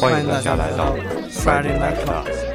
[0.00, 0.96] 欢迎大家来到
[1.28, 2.49] Friday Night Class。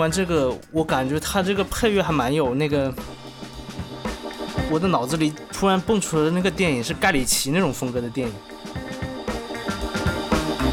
[0.00, 2.92] 完这个，我感觉他这个配乐还蛮有那个，
[4.70, 8.34] 我的脑子里突然蹦出来的那个电影是盖里奇那种风格的电影。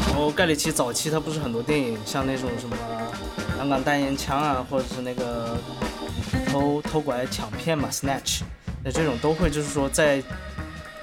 [0.08, 2.76] 然后盖里奇早期他不是很多电影，像那种什么
[3.56, 5.56] 香港单烟枪啊，或者是那个
[6.46, 8.40] 偷偷拐抢骗嘛，snatch，
[8.82, 10.22] 那这种都会就是说在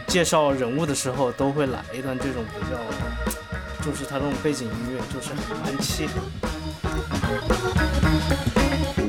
[0.08, 5.34] 介绍人物的时候都会来一段这种比较，就是他这种背景音乐就是
[5.64, 6.14] 蛮契合。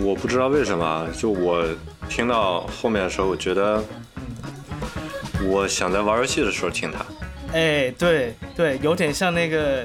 [0.07, 1.67] 我不知道为什么，就我
[2.09, 3.83] 听到后面的时候，我觉得
[5.45, 7.05] 我想在玩游戏的时候听它。
[7.53, 9.83] 哎，对对，有点像那个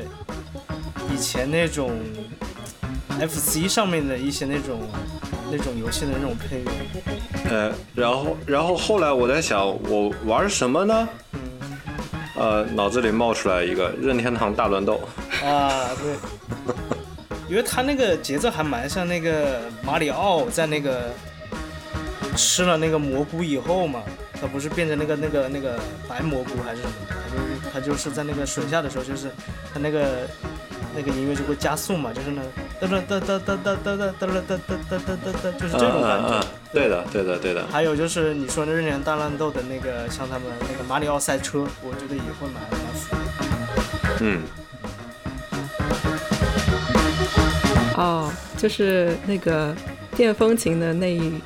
[1.11, 1.99] 以前那种
[3.19, 4.79] FC 上面的一些那种
[5.51, 6.71] 那种游戏的那种配乐。
[7.49, 11.09] 呃，然后然后后来我在想，我玩什么呢？
[11.33, 11.39] 嗯。
[12.35, 15.01] 呃，脑子里冒出来一个任天堂大乱斗。
[15.43, 16.15] 啊，对。
[17.51, 21.11] 因为他那个节奏还蛮像那个马里奥在那个
[22.37, 24.01] 吃了那个蘑菇以后嘛，
[24.39, 26.93] 他不是变成那个那个那个白蘑菇还是什么？
[27.09, 29.29] 他就是他就是在那个水下的时候，就是
[29.73, 30.25] 他那个
[30.95, 32.41] 那个音乐就会加速嘛，就是那
[32.79, 34.57] 哒哒哒哒哒哒哒哒哒哒
[34.89, 36.41] 哒哒哒哒，就是这种感觉。
[36.71, 37.67] 对的，对的，对的。
[37.67, 44.15] 还有就是你说那任天大乱斗的那个，像他们那个马里奥赛车，我觉得也会蛮蛮符合。
[44.21, 44.41] 嗯。
[48.01, 49.75] 哦，就是那个
[50.15, 51.39] 电风琴的那一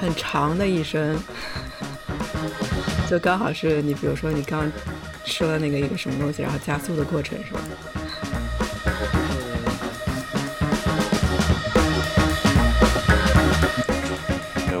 [0.00, 1.14] 很长的一声，
[3.06, 4.64] 就刚好是你，比如说你刚
[5.26, 7.60] 吃了那个一个什么东西，然后加速的过程，是吧？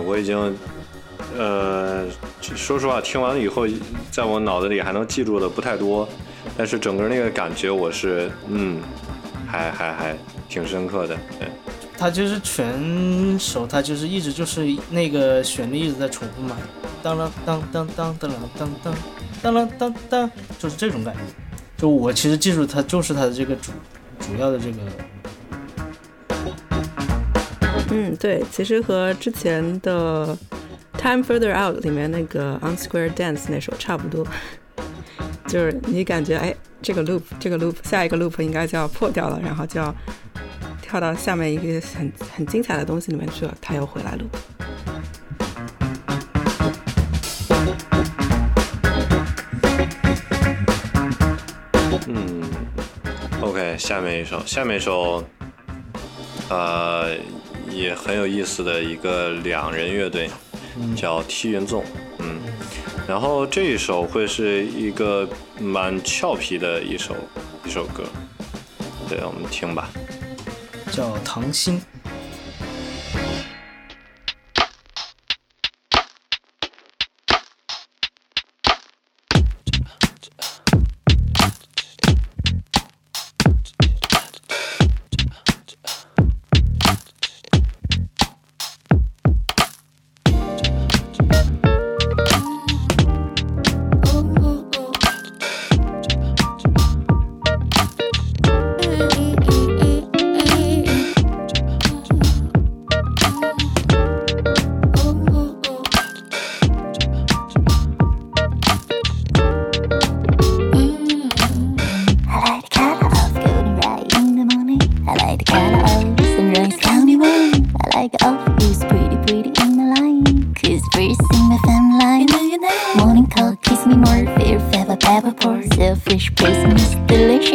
[0.06, 0.56] 我已经，
[1.36, 2.06] 呃，
[2.40, 3.66] 说实话，听完了以后，
[4.10, 6.08] 在我脑子里还能记住的不太多，
[6.56, 8.80] 但是整个那个感觉，我是，嗯，
[9.46, 10.16] 还还还。
[10.48, 11.48] 挺深刻的，对，
[11.98, 16.56] 他就是全首，他就是一直就是那个旋律一直在重复嘛，
[17.02, 18.94] 当啷当当当当啷当当
[19.42, 21.20] 当啷当当，就是这种感觉。
[21.76, 23.72] 就我其实记住他就是他的这个主
[24.20, 24.78] 主要的这个。
[27.90, 30.36] 嗯，对，其实和之前的
[30.98, 34.26] 《Time Further Out》里面那个《On Square Dance》那首差不多，
[35.54, 39.94] 就是你感觉哎，这个 loop 这个 loop 下一个 loop 应该就要破掉了，然后就要。
[40.82, 44.26] 跳到下面一个很很精彩的东西里面去了，他又回来录。
[52.06, 52.42] 嗯
[53.40, 55.24] ，OK，下面一首，下面一首，
[56.48, 57.16] 呃，
[57.70, 60.30] 也很有意思的一个两人乐队，
[60.96, 61.84] 叫踢云纵，
[62.18, 62.40] 嗯，
[63.06, 65.28] 然后这一首会是一个
[65.60, 67.14] 蛮俏皮的一首
[67.64, 68.04] 一首歌，
[69.08, 69.88] 对，我们听吧。
[70.92, 71.80] 叫唐心。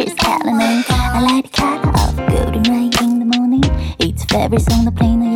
[0.04, 0.84] Delicious, Helen.
[0.88, 3.62] I like the color of golden rain in the morning.
[3.98, 5.29] It's fabric on the plane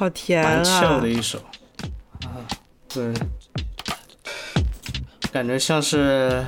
[0.00, 1.06] 好甜蛮 chill 啊的！
[1.06, 1.38] 一首
[2.24, 2.40] 啊，
[2.88, 3.12] 对，
[5.30, 6.42] 感觉像是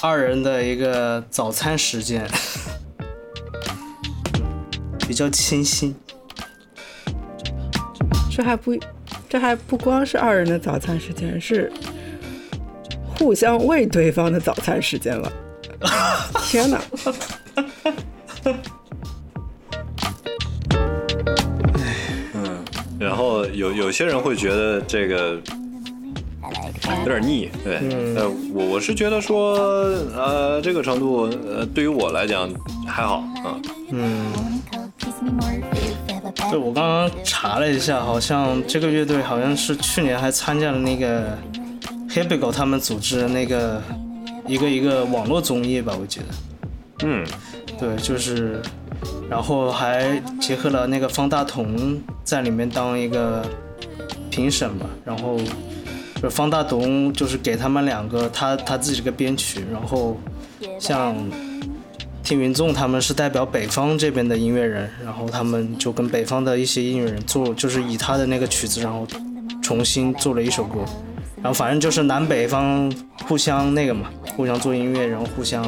[0.00, 2.26] 二人的一个早餐时间，
[5.06, 5.94] 比较清新。
[8.30, 8.74] 这还不，
[9.28, 11.70] 这还不光是二人的早餐时间，是
[13.18, 15.30] 互相喂对方的早餐时间了。
[16.40, 16.80] 天哪！
[23.10, 25.36] 然后有有些人会觉得这个
[27.00, 27.78] 有点腻，对，
[28.14, 29.54] 呃，我我是觉得说，
[30.14, 32.48] 呃，这个程度，呃，对于我来讲
[32.86, 33.58] 还好啊，
[33.90, 34.30] 嗯，
[36.52, 41.36] 对我刚刚查了一下，好像这个乐队好像是去年还参加了那个
[42.08, 43.82] h i p i g o 他们组织的那个
[44.46, 46.26] 一个一个网络综艺吧，我记得。
[47.02, 47.26] 嗯，
[47.76, 48.62] 对，就是，
[49.28, 53.44] 然后还结合了那个方大同在里面当一个
[54.30, 55.36] 评审吧，然后
[56.16, 60.16] 就是方大同就是给他们两个他他自己这个编曲，然后
[60.78, 61.14] 像
[62.22, 69.06] 听云纵他们是代表北方这边的音乐人，然后他们就跟北方的一些音乐人做，就是以他的那个曲子，然后
[69.62, 70.80] 重新做了一首歌，
[71.42, 72.92] 然后反正就是南北方
[73.26, 75.64] 互相那个嘛，互相做音乐，然后互相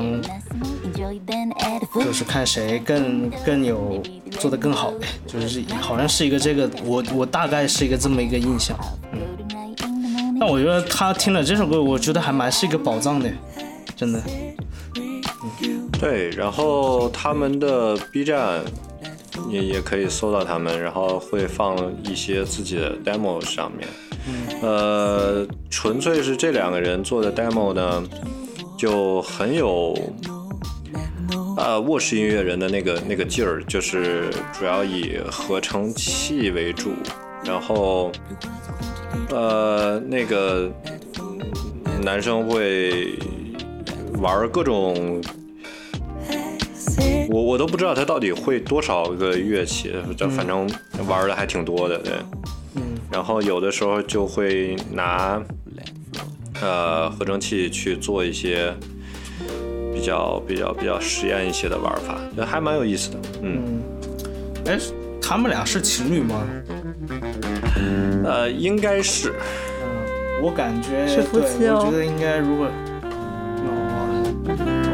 [1.94, 8.78] 就是看谁更更有做的更好呗，就是好像是一个这个，我我大概是一个这么一个印象，
[9.12, 9.20] 嗯。
[10.38, 13.30] 但我觉得他听了这首歌，我觉得还蛮是一个宝藏的，
[13.94, 14.20] 真的。
[16.00, 18.60] 对，然后他们的 B 站
[19.48, 23.86] 也也可以搜到他们，然后会放一些自己的 demo 上面。
[24.60, 28.02] 呃，纯粹是这两个人做的 demo 呢，
[28.76, 29.96] 就很有
[31.56, 36.92] 呃卧室音乐人的那个那个劲儿，就是主要以合成器为主，
[37.44, 38.12] 然后
[39.30, 40.70] 呃那个
[42.02, 43.14] 男生会
[44.20, 45.22] 玩各种。
[47.30, 49.90] 我我都不知道他到底会多少个乐器，
[50.36, 50.68] 反正
[51.06, 52.12] 玩的还挺多的，对。
[53.12, 55.40] 嗯然后有的时候就会拿
[56.62, 58.74] 呃合成器去做一些
[59.92, 63.18] 比较比较比较实验一些的玩法，这还蛮有意思的。
[63.42, 63.82] 嗯，
[64.64, 64.78] 嗯，哎，
[65.20, 66.42] 他们俩是情侣吗？
[68.24, 69.34] 呃，应该是
[69.82, 72.66] 嗯，我感觉是夫妻对，哦我觉得应该如果
[73.66, 73.68] 哦，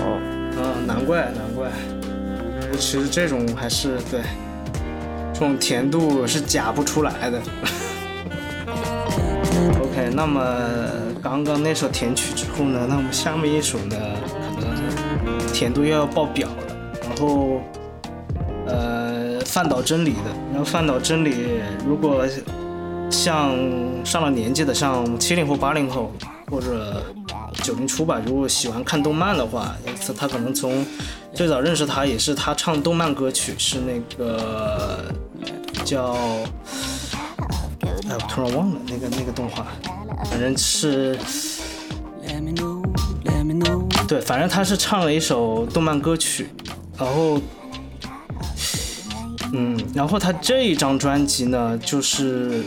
[0.01, 0.19] 哦，
[0.57, 1.71] 嗯，难怪难怪，
[2.73, 4.21] 其实这种还是对，
[5.33, 7.41] 这种甜度是假不出来的。
[9.69, 10.41] OK，那么
[11.23, 13.97] 刚刚那首甜曲之后呢，那我们下面一首呢，
[14.59, 16.77] 可能甜度又要爆表了。
[17.03, 17.61] 然后，
[18.67, 22.25] 呃，饭岛真理的，然后饭岛真理如果
[23.11, 23.55] 像
[24.05, 26.13] 上了年纪的，像七零后、八零后
[26.51, 27.03] 或者
[27.63, 30.85] 九零初吧，如果喜欢看动漫的话，他他可能从
[31.35, 35.05] 最早认识他也是他唱动漫歌曲，是那个
[35.85, 36.17] 叫。
[38.09, 39.67] 哎，我突然忘了那个那个动画，
[40.31, 41.19] 反正是.
[44.07, 46.49] 对，反正他是唱了一首动漫歌曲，
[46.97, 47.39] 然后，
[49.53, 52.63] 嗯，然后他这一张专辑呢，就是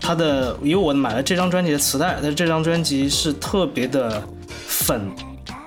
[0.00, 4.22] 他的，因为我买了这张专辑的磁带，但是这张专辑是特别的
[4.68, 5.10] 粉，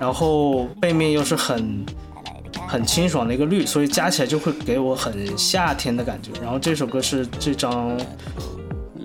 [0.00, 1.84] 然后背面又是很
[2.66, 6.30] 很清爽的一个绿，所以加起来就会给我很夏天的感觉。
[6.40, 7.94] 然后这首歌是这张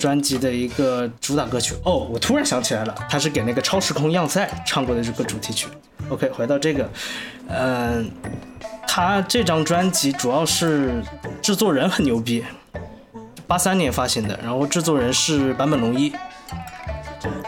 [0.02, 1.76] 专辑的一个主打歌曲。
[1.86, 5.68] 哦，我突然想起来了，他是给那个超时空要塞唱过的这个主题曲。
[6.10, 6.90] OK，回到这个，
[7.48, 8.10] 嗯、
[8.88, 11.04] 他这张专辑主要是
[11.42, 12.44] 制作人很牛逼，
[13.46, 16.12] 八三年发行的，然后制作人是坂本龙一。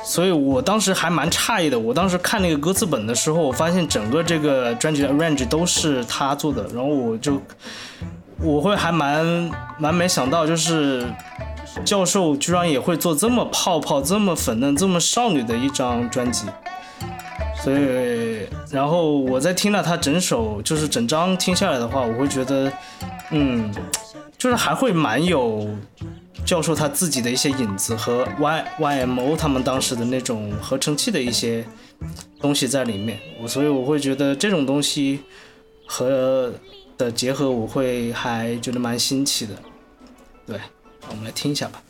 [0.06, 1.80] 所以我当时还蛮诧异的。
[1.80, 7.42] 我当时看那个歌词本的时候，我发现整个这个专辑的 range 都是他做的，然后我就
[8.40, 9.26] 我会还蛮
[9.80, 11.08] 蛮没想到，就是
[11.86, 16.46] 教授居然也会做这么泡泡、这么粉嫩、这么少女的一张专辑。
[17.64, 22.72] 所以，然后我在听了他整首，就是整张听下来的话，我会觉得，
[23.32, 23.74] 嗯，
[24.38, 25.66] 就是还会蛮有
[26.46, 31.66] 教授他自己的一些影子和 Y YMO 他们当时的那种合成器的一些
[32.42, 33.18] 东西在里面。
[33.42, 35.22] 我所以我会觉得这种东西
[35.86, 36.52] 和
[36.98, 39.54] 的结合，我会还觉得蛮新奇的。
[40.46, 40.60] 对，
[41.10, 41.82] 我们来听一下吧。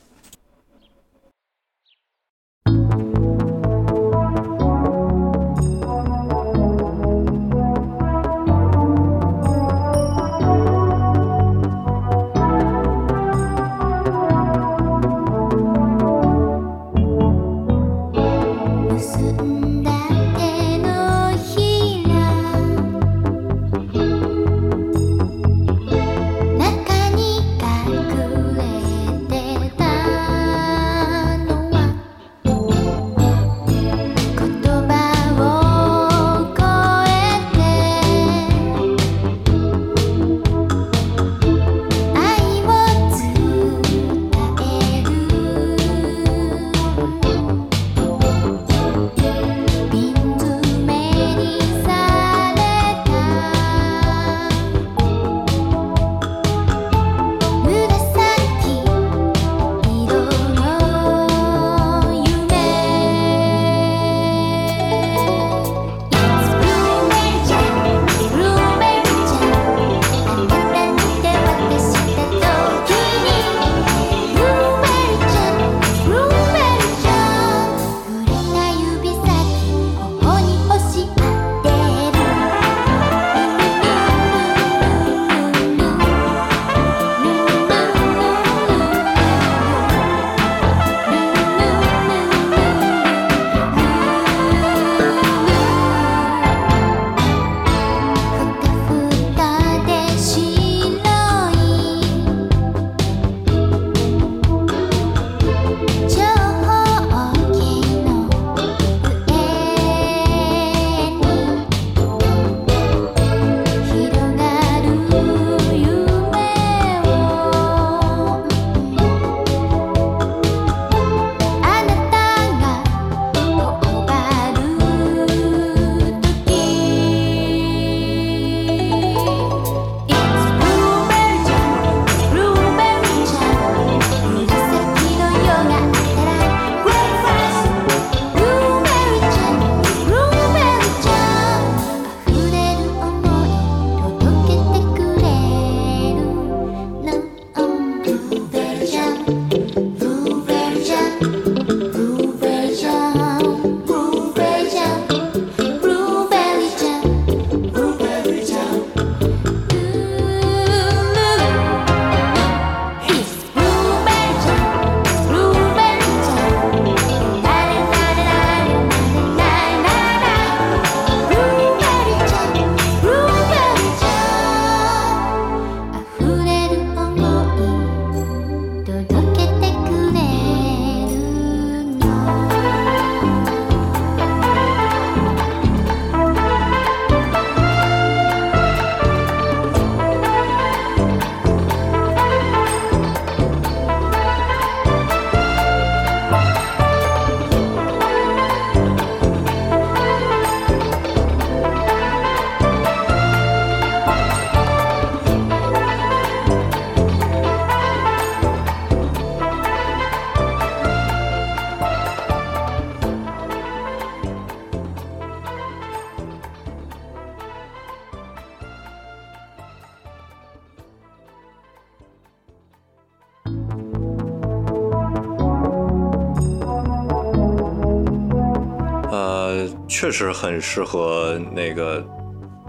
[230.13, 232.05] 是很适合那个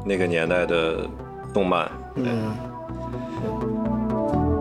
[0.05, 1.07] 那个年代的
[1.53, 1.89] 动漫。
[2.17, 2.57] 嗯，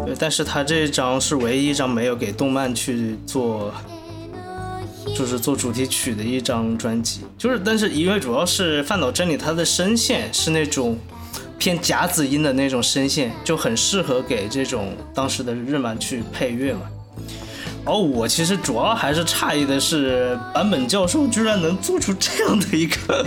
[0.05, 3.73] 对，但是他这张是唯一一张没有给动漫去做，
[5.15, 7.21] 就是做主题曲的一张专辑。
[7.37, 10.97] 就是，但是因为主要是饭岛真理，他的声线是那种
[11.57, 16.81] 偏夹子音的那种声线，就很适合给这种当时的日漫去配乐嘛。
[17.85, 23.25] 而我其实主要还是诧异的是，坂本教授居然能做出这样的一个。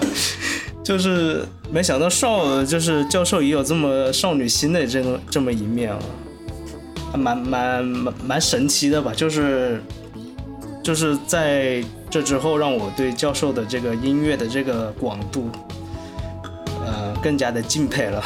[0.82, 5.98] 就是没想到少，就是教授也有这么少女心的这么这么一面啊，
[7.18, 9.12] 蛮蛮蛮蛮神奇的吧？
[9.12, 9.82] 就是
[10.84, 15.50] 就是在这之后，让我对教授的这个音乐的这个广度，
[16.86, 18.22] 呃，更加的敬佩了。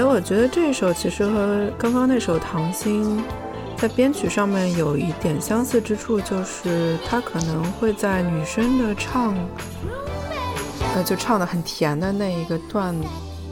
[0.00, 3.18] 哎，我觉得这首其实和刚刚那首《糖心》。
[3.76, 9.34] 在编曲上面有一点相似之处，就是它可能会在女生的唱，
[10.94, 12.94] 呃，就唱的很甜的那一个段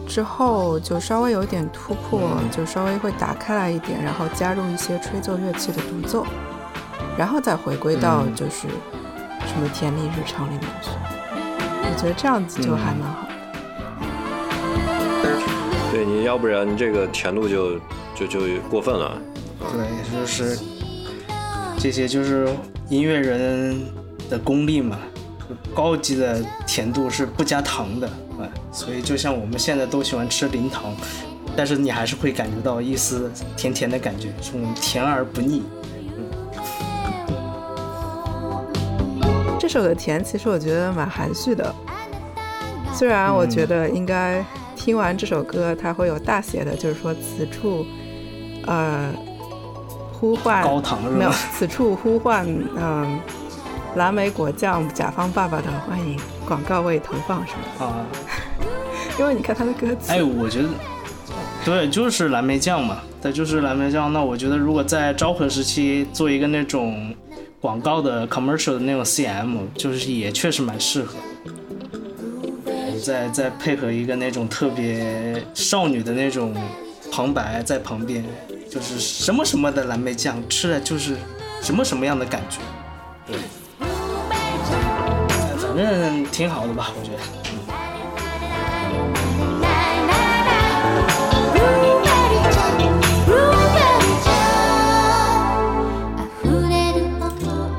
[0.07, 6.27] 之后，就稍微有点突破，就稍微会打开来一点，然后加入一些吹奏乐器的独奏，
[7.19, 8.69] 然后再回归到就是
[9.47, 10.89] 什么甜蜜日常里面去。
[10.95, 13.29] 我觉得这样子就还蛮好的。
[15.99, 17.77] 对你要不然这个甜度就
[18.15, 19.21] 就就过分了。
[19.59, 20.57] 对，就是
[21.77, 22.49] 这些，就是
[22.89, 23.85] 音乐人
[24.31, 24.97] 的功力嘛。
[25.75, 30.95] 高级的甜度是不加糖的，啊，所以就像我们现在都喜欢吃零糖，
[31.57, 35.65] 但是你还是会感觉到一丝甜甜的感觉，这种甜而不腻。
[39.59, 41.75] 这首的甜，其实我觉得蛮含蓄的。
[42.95, 44.45] 虽然我觉得应该
[44.79, 47.85] 听完这首歌，它会有大写的，就是说此处，
[48.67, 49.13] 呃。
[50.21, 52.45] 呼唤高糖没有，此处呼唤
[52.77, 53.21] 嗯，
[53.95, 57.87] 蓝莓果酱甲方爸爸的欢迎广告位投放什么？
[57.87, 58.05] 啊，
[59.17, 60.69] 因为你看他的歌词，哎，我觉得
[61.65, 64.13] 对，就是蓝莓酱嘛，它，就是蓝莓酱。
[64.13, 67.15] 那我觉得如果在昭和时期做一个那种
[67.61, 71.15] 广告的 commercial 的那种 CM，就是也确实蛮适合。
[72.99, 76.55] 再再配合一个那种特别少女的那种
[77.11, 78.25] 旁白在旁边。
[78.71, 81.17] 就是什么什么的蓝莓酱，吃了就是
[81.63, 82.59] 什么什么样的感觉，
[83.27, 83.39] 对，
[85.57, 87.19] 反正挺好的吧，我觉得。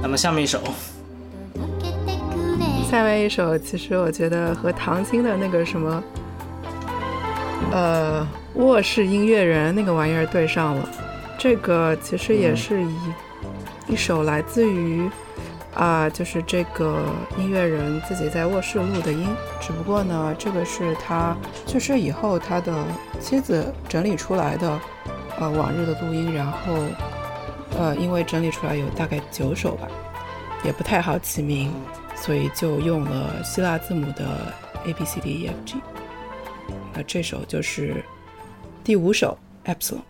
[0.01, 0.60] 那么下面一首，
[2.89, 6.04] 下面一首，其实我觉得和唐晶的那个什么，
[7.71, 8.28] 呃。
[8.56, 10.89] 卧室音乐人那个玩意儿对上了，
[11.38, 12.95] 这个其实也是一
[13.89, 15.08] 一首来自于
[15.75, 17.06] 啊，就是这个
[17.38, 19.28] 音乐人自己在卧室录的音。
[19.62, 22.73] 只不过呢，这个是他去世以后他的
[23.21, 24.80] 妻子整理出来的
[25.39, 26.58] 呃往日的录音，然后
[27.78, 29.88] 呃因为整理出来有大概九首吧，
[30.65, 31.71] 也不太好起名，
[32.21, 34.53] 所以就用了希腊字母的
[34.86, 35.75] A B C D E F G。
[36.93, 38.03] 那这首就是。
[38.89, 40.01] 第五首，Epsilon。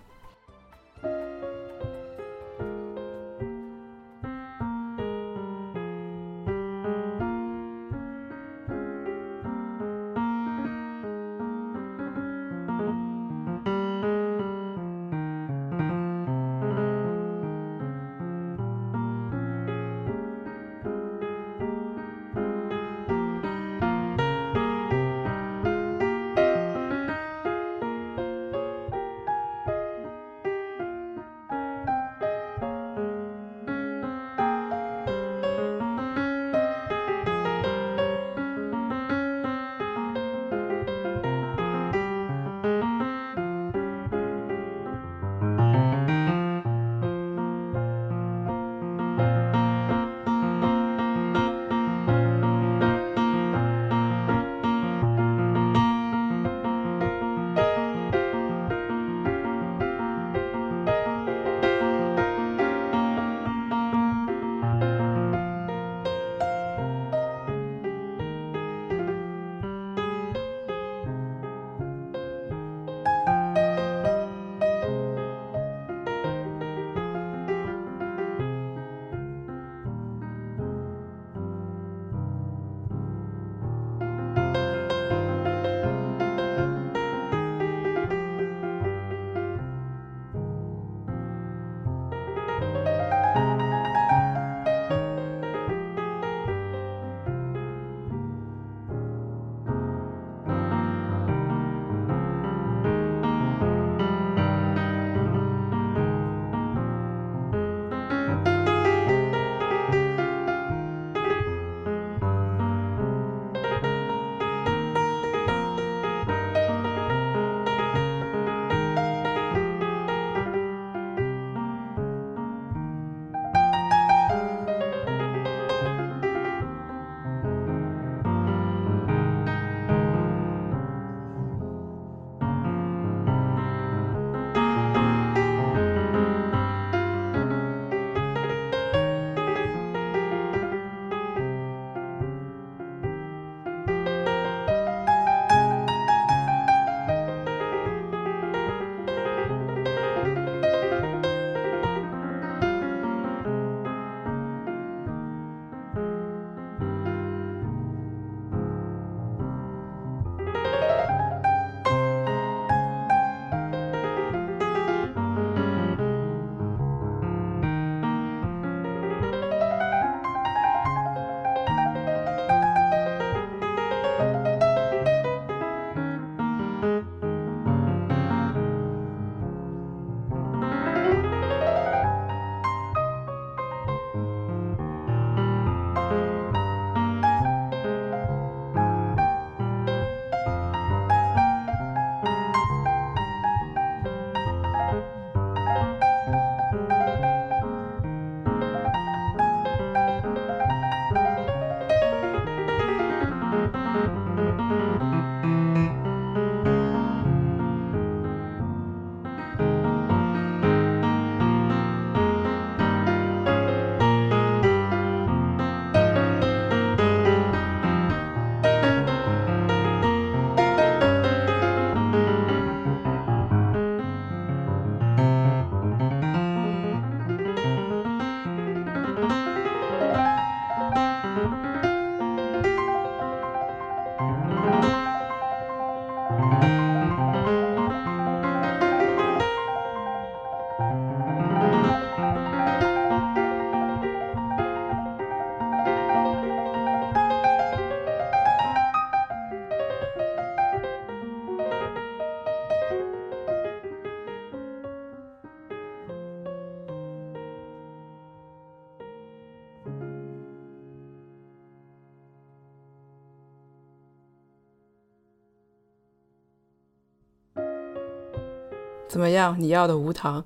[269.19, 269.53] 怎么样？
[269.59, 270.45] 你要的无糖？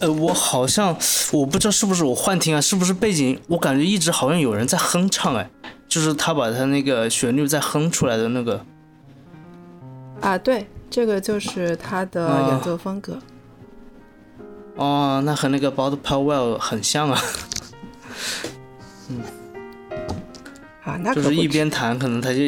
[0.00, 0.94] 呃，我好像
[1.32, 3.40] 我不知道是不是我幻听啊，是不是背景？
[3.48, 5.50] 我感觉一直好像有人在哼唱，哎，
[5.88, 8.62] 就是他把他那个旋律再哼出来的那个。
[10.20, 13.18] 啊，对，这个就是他的啊演奏风格。
[14.76, 17.18] 哦，那和那个 Bud Powell 很像啊，
[19.08, 19.22] 嗯
[20.84, 22.40] 啊，那就是一边弹，可能他就，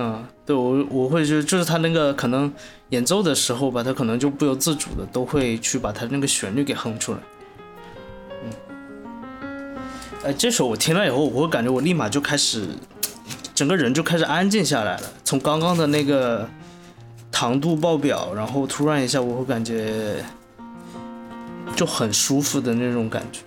[0.00, 2.52] 嗯，对我我会就就是他那个可能
[2.90, 7.18] 演奏的时候吧，他可能就不由自主的都会去把他那个旋律给哼出来。
[8.44, 9.76] 嗯，
[10.26, 12.68] 哎，这首我听了以后，我会感觉我立马就开始，
[13.56, 15.02] 整个人就开始安静下来了。
[15.24, 16.48] 从刚刚的那个
[17.32, 20.22] 糖度爆表，然后突然一下，我会感觉
[21.74, 23.40] 就很舒服的那种感觉。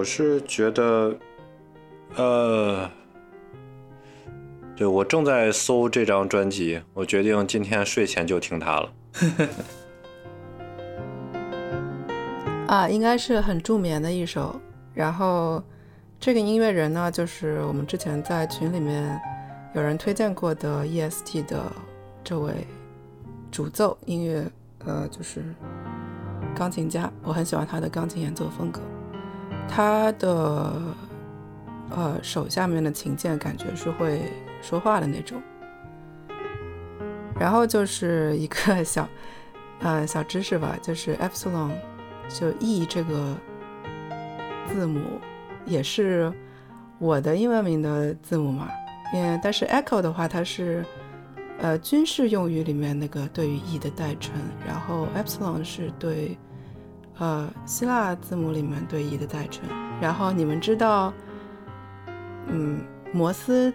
[0.00, 1.14] 我是觉得，
[2.16, 2.90] 呃，
[4.74, 8.92] 对我正在搜这张专辑，我决定今天睡前就听它了。
[12.66, 14.58] 啊，应该是很助眠的一首。
[14.94, 15.62] 然后
[16.18, 19.20] 这个音乐人呢，就是我们之前在群里面
[19.74, 21.70] 有人推荐过的 EST 的
[22.24, 22.66] 这位
[23.50, 24.50] 主奏音乐，
[24.86, 25.44] 呃，就是
[26.56, 28.80] 钢琴家，我很喜欢他的钢琴演奏风格。
[29.68, 30.72] 他的
[31.90, 34.22] 呃手下面的琴键感觉是会
[34.60, 35.40] 说话的那种。
[37.38, 39.08] 然后就是一个小
[39.80, 41.70] 呃小知识吧，就是 epsilon
[42.28, 43.34] 就 E 这个
[44.68, 45.00] 字母
[45.64, 46.30] 也是
[46.98, 48.68] 我的英文名的字母嘛，
[49.14, 50.84] 嗯，但是 echo 的话，它是
[51.58, 54.34] 呃军事用语里面那个对于 E 的代称，
[54.66, 56.36] 然后 epsilon 是对
[57.20, 59.62] 呃希腊字母里面对 E 的代称，
[60.00, 61.12] 然后你们知道，
[62.46, 62.80] 嗯，
[63.12, 63.72] 摩斯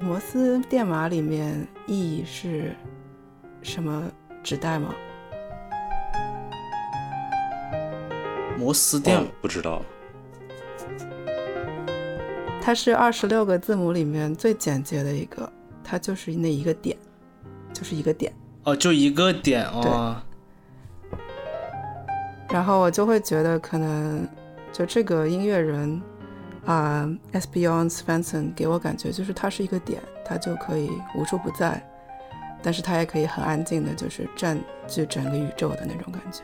[0.00, 2.76] 摩斯电码里面 E 是
[3.60, 4.08] 什么
[4.40, 4.94] 指代吗？
[8.56, 9.82] 摩斯电哦不知道，
[12.62, 15.52] 它是二十六个字母里面最简洁的一个，
[15.82, 16.96] 它就是那一个点，
[17.72, 18.32] 就是一个点。
[18.62, 20.22] 哦，就一个点哦。
[22.52, 24.26] 然后我就会觉得，可能
[24.72, 26.00] 就这个音乐人
[26.66, 31.80] 啊、s b o n Svensson 给我感觉就是他是一个点，他就可以无处不在，
[32.62, 36.42] 但是他也可以很安静的，就是占据整个宇宙的那种感觉。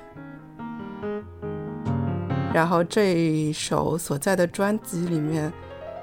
[2.54, 5.52] 然后这一首所在的专辑里面，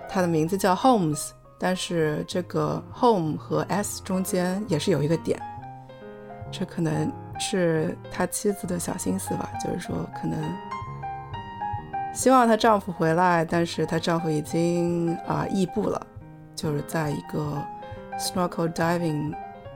[0.08, 5.42] 它的名字叫 Homes，但是这个 Home 和 S 中间也是有一个点，
[6.52, 7.12] 这可能
[7.46, 10.40] 是他妻子的小心思吧，就是说可能
[12.14, 16.08] 希望她丈夫回来，但是她丈夫已经啊、异步了，
[16.56, 17.62] 就是在一个
[18.18, 19.34] snorkel diving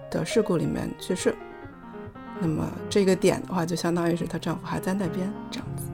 [0.10, 1.36] 的事故里面去世。
[2.40, 5.92] 那么这个点的话，就相当于是她丈夫还在那边这样子。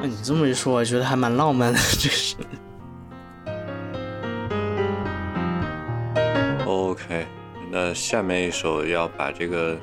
[0.00, 2.36] 那你这么一说，我觉得还蛮浪漫的，这是。
[7.88, 9.74] 那下面一首要把这个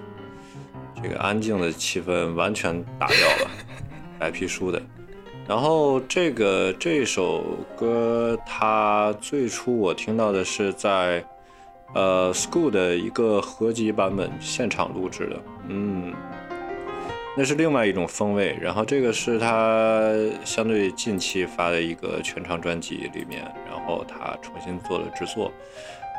[1.01, 3.51] 这个安静的气氛完全打掉了，
[4.19, 4.79] 白皮书的。
[5.47, 7.43] 然后这个这首
[7.75, 11.25] 歌，它最初我听到的是在
[11.95, 15.39] 呃 School 的一个合集版本现场录制的，
[15.69, 16.13] 嗯，
[17.35, 18.55] 那是另外一种风味。
[18.61, 20.11] 然后这个是他
[20.43, 25.51] 相对近期发的一个全长专辑里面，然后他重新做了制作。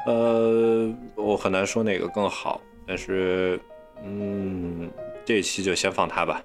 [0.06, 3.60] 呃，我很难说哪个更好，但是，
[4.04, 4.90] 嗯，
[5.24, 6.40] 这一期就先放它吧。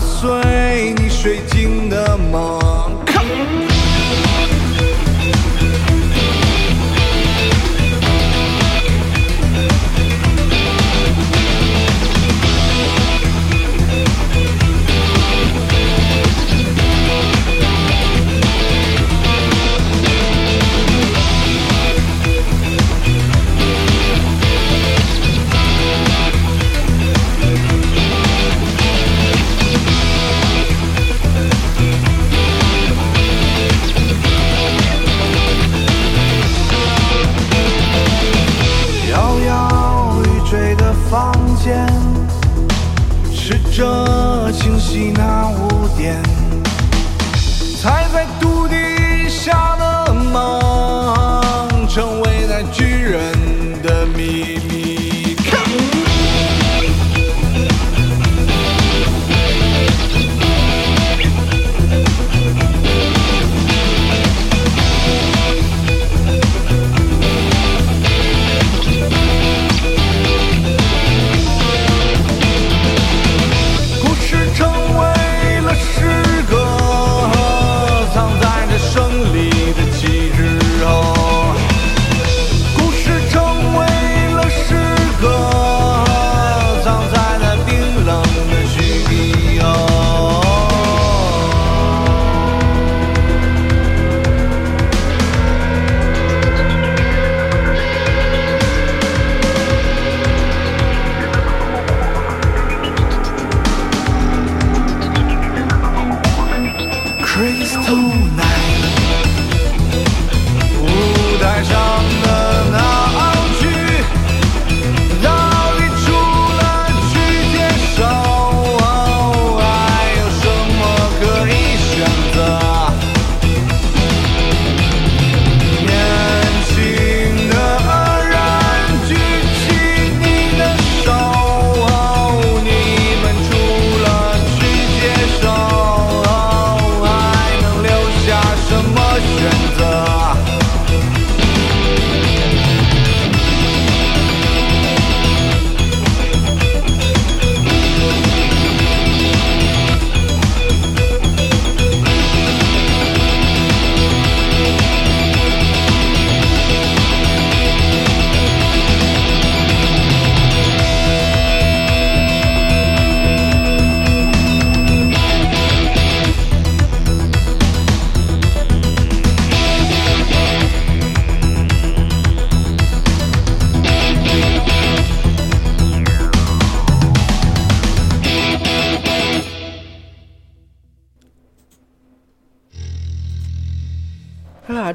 [0.00, 2.59] 砸碎你水晶的梦。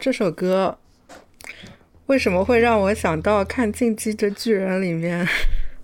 [0.06, 0.78] 这首歌
[2.06, 5.28] 为什么会让我想到看《进击的巨人》里面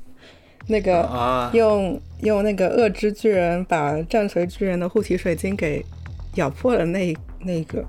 [0.70, 5.84] 那个啊，用用那个恶之巨人把战锤巨人的护体水晶给
[6.36, 7.84] 咬破了那那个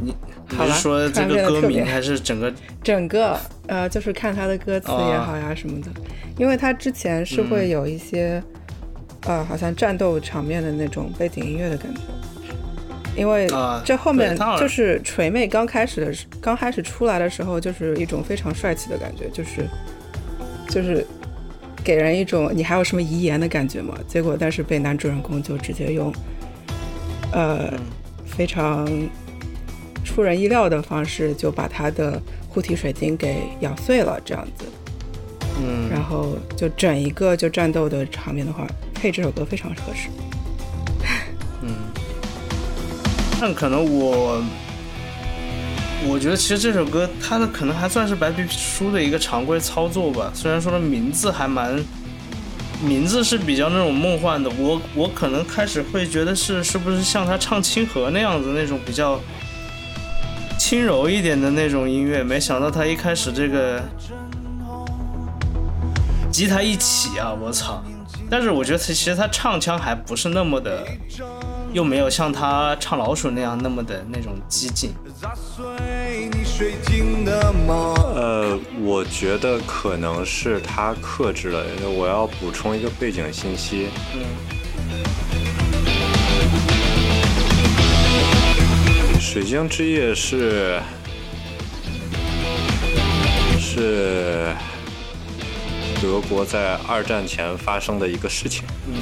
[0.00, 0.12] 你
[0.50, 2.52] 是说这个歌名还是整个？
[2.82, 5.88] 整个呃，就是看他的歌词也好呀什么的，
[6.36, 8.42] 因为他之前是会有一些、
[9.20, 12.00] 呃，好像战斗场面的那种背景音乐的感觉。
[13.18, 19.68] 因为啊这后面就是锤妹刚开始的时，刚开始出来的时候，就是一种非常帅气的感觉，就是
[20.68, 21.04] 就是
[21.82, 23.98] 给人一种你还有什么遗言的感觉嘛。
[24.06, 26.12] 结果但是被男主人公就直接用
[27.32, 27.78] 呃、嗯
[28.24, 28.86] 非常
[30.04, 34.64] 出人意料的方式，就把他的护体水晶给咬碎了，这样子。
[35.60, 38.64] 嗯，然后就整一个就战斗的场面的话，
[38.94, 40.08] 配这首歌非常合适。
[43.40, 44.42] 但可能我，
[46.08, 50.30] 我觉得其实这首歌它的可能还算是白皮书的一个常规操作吧。
[50.34, 51.78] 虽然说的名字还蛮，
[52.82, 59.20] 名字是比较那种梦幻的，我我可能开始会觉得是是不是像他唱《清河》那样子那种比较
[60.58, 63.80] 轻柔一点的那种音乐，没想到他一开始这个
[66.32, 67.82] 吉他一起啊，我操！
[68.28, 70.86] 但是我觉得他其实他唱腔还不是那么的。
[71.78, 74.92] 又没有像他唱老鼠那样那么的那种激进。
[78.16, 81.64] 呃，我觉得可能是他克制了。
[81.96, 84.24] 我要补充一个背景信息，嗯，
[89.20, 90.80] 水晶之夜是
[93.56, 94.52] 是
[96.02, 98.64] 德国在二战前发生的一个事情。
[98.88, 98.94] 嗯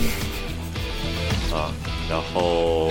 [1.56, 1.72] 啊，
[2.08, 2.90] 然后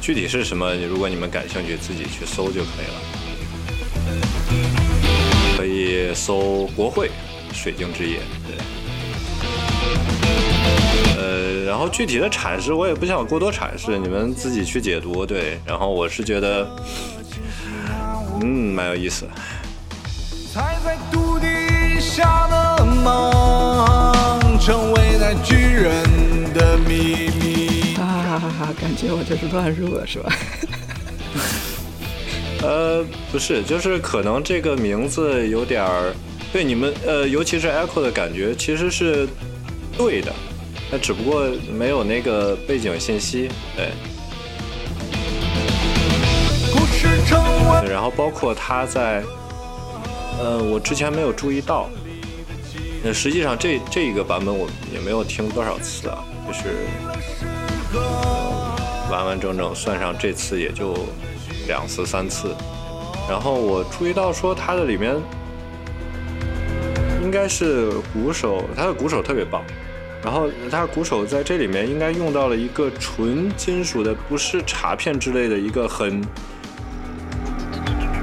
[0.00, 2.94] 具体是什么，如果你们感兴趣，自己去搜就可以了。
[5.56, 7.10] 可以搜国会
[7.52, 8.56] 水晶之夜，对。
[11.16, 15.24] 呃，然后具体的阐释我也不想过多阐释，你们自己去解读。
[15.24, 16.68] 对，然后我是觉得，
[18.42, 19.26] 嗯，蛮有意思。
[20.52, 27.43] 踩在土地下的梦，成为那巨人的秘密。
[28.38, 28.74] 哈哈哈哈！
[28.80, 30.32] 感觉我就是乱入了，是吧？
[32.62, 36.14] 呃，不是，就是可能这个名字有点儿
[36.52, 39.28] 对你们，呃，尤其是 Echo 的感觉，其实是
[39.96, 40.32] 对的，
[40.90, 43.90] 那只不过没有那个背景信息，对。
[47.88, 49.22] 然后包括他在，
[50.38, 51.88] 呃，我之前没有注意到，
[53.02, 56.60] 那，实际上这这一个版本我也没有听多少次啊，就是、
[57.42, 57.53] 呃
[59.10, 60.94] 完完整整算上这次也就
[61.66, 62.54] 两次三次。
[63.28, 65.16] 然后我注意到说它的里面
[67.22, 69.62] 应该是鼓手，他的鼓手特别棒。
[70.22, 76.22] 然后他鼓手在这里面应该用到了一个纯金属的，不是镲片之类的一个很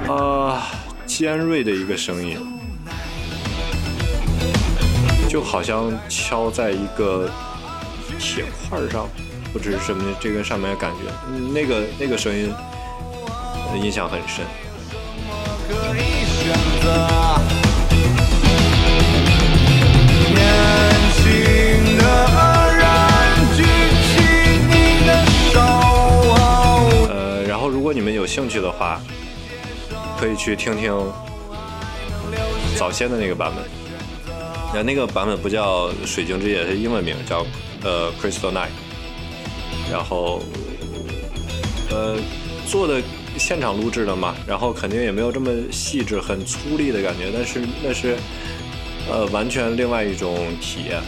[0.08, 0.68] 啊、
[1.06, 2.40] 尖锐的一个声音，
[5.30, 7.30] 就好像敲在一个
[8.20, 9.08] 铁块上，
[9.54, 12.54] 或者是什么这个上面的感觉，嗯那个那个声音、
[13.72, 14.46] 呃印象很深。
[15.70, 16.86] 可以选择。
[20.34, 20.40] 年
[21.16, 22.04] 轻的
[22.78, 22.84] 人，
[23.56, 23.64] 举
[24.08, 24.10] 起
[24.68, 24.72] 你
[25.08, 25.10] 的
[25.54, 25.56] 手。
[27.10, 29.02] 呃，然后如果你们有兴趣的话，
[30.20, 30.94] 可以去听听
[32.76, 33.64] 早先的那个版本。
[34.74, 37.46] 那那个版本不叫《水晶之夜》，是英文名叫
[37.84, 38.68] 呃《Crystal Night》。
[39.90, 40.42] 然后
[41.90, 42.18] 呃
[42.68, 43.02] 做的
[43.38, 48.18] 现场录制的嘛，然后肯定也没有这么细致、很粗粝的感觉，但是那是
[49.10, 51.02] 呃完全另外一种体验。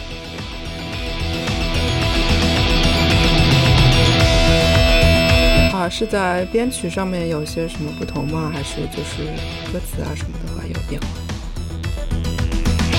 [5.72, 8.50] 啊，是在编曲上面有些什么不同吗？
[8.52, 9.24] 还是就是
[9.72, 11.06] 歌词啊什么的话有变化？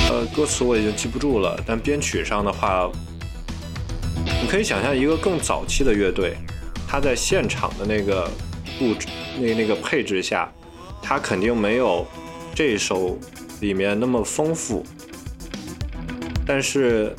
[0.09, 2.88] 呃，歌词我已经记不住了，但编曲上的话，
[4.46, 6.36] 你可以想象一个更早期的乐队，
[6.88, 8.30] 他在现场的那个
[8.78, 9.08] 布置、
[9.39, 10.48] 那那个配置下，
[11.02, 12.06] 他肯定没有
[12.54, 13.18] 这首
[13.60, 14.86] 里面那么丰富，
[16.46, 17.12] 但是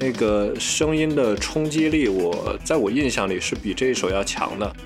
[0.00, 4.76] 那个声音的冲击力我，在我印象里是比这一首要强的。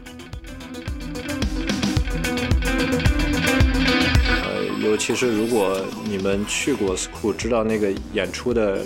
[4.45, 8.85] 呃，尤其是如果你们去过 school，知道那个演出的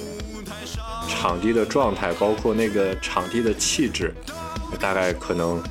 [1.23, 4.13] 场地的状态，包括那个场地的气质，
[4.81, 5.63] 大概可能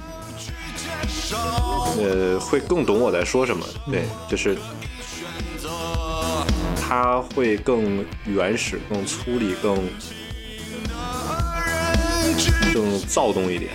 [1.98, 3.66] 呃会更懂我在说什么。
[3.92, 4.58] 对，就是
[6.80, 9.90] 它会更原始、更粗粝、更
[12.74, 13.72] 更躁动一点。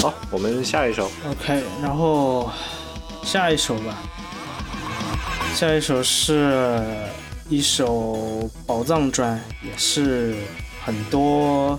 [0.00, 1.10] 好，我们下一首。
[1.28, 2.48] OK，然后
[3.28, 3.94] 下一首吧，
[5.54, 6.82] 下一首是
[7.50, 10.34] 一首宝藏专，也是
[10.82, 11.78] 很多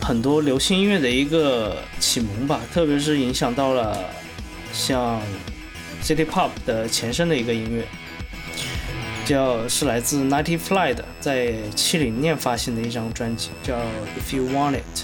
[0.00, 3.98] 很多流行音乐的一个启蒙吧，特别是影响到了
[4.72, 5.20] 像
[6.00, 7.84] City Pop 的前身的一个音乐，
[9.26, 13.76] 叫是来自 Ninety Fly 的，在七零年发行的一张专辑，叫
[14.16, 15.02] If You Want It。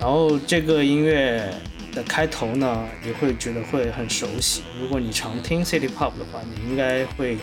[0.00, 1.52] 然后这个音乐
[1.96, 4.62] 的开头呢，你会觉得会很熟悉。
[4.78, 7.38] 如果你常听 City Pop 的话，你应该会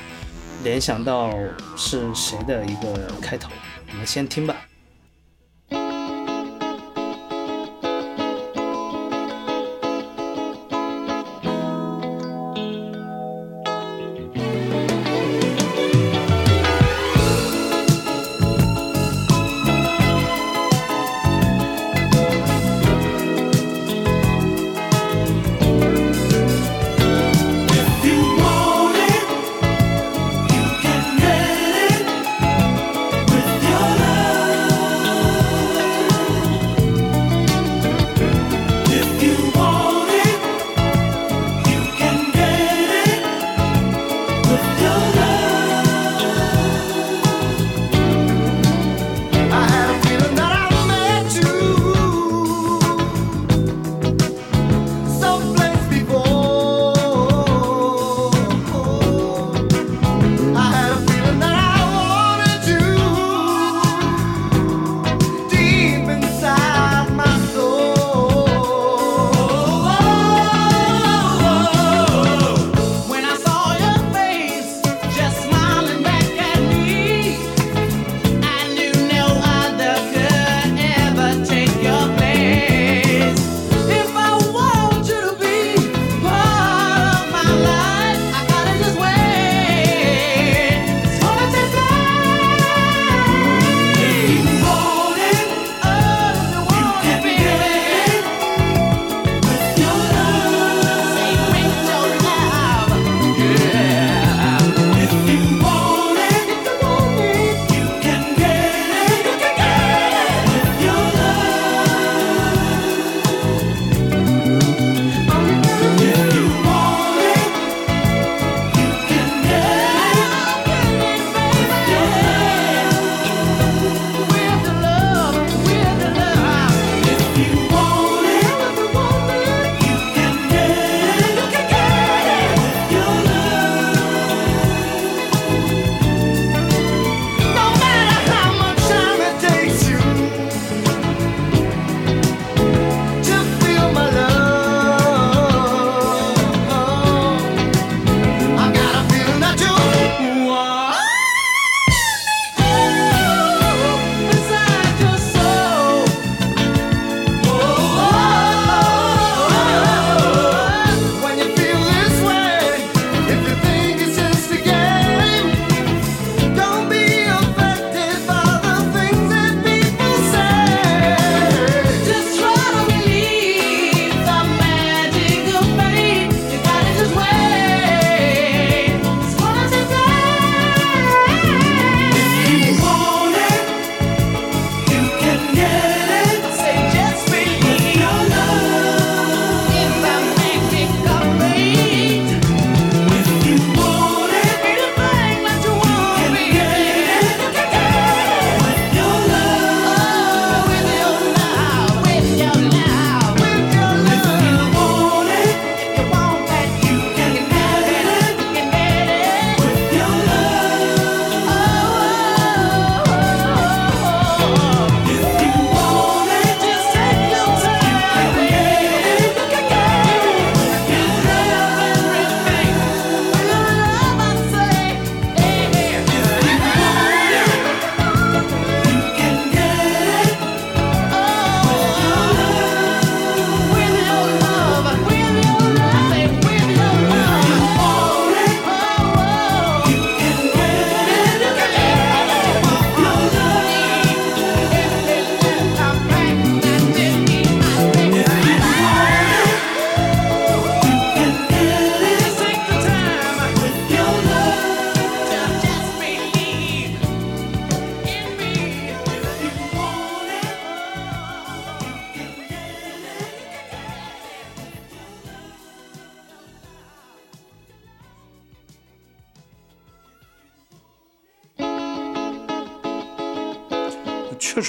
[0.63, 1.33] 联想到
[1.75, 3.49] 是谁的一个开头。
[3.89, 4.55] 我们先听吧。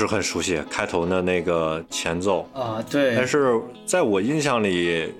[0.05, 5.11] 确实很熟悉，开头的那个前奏，啊，对，但是在我印象里，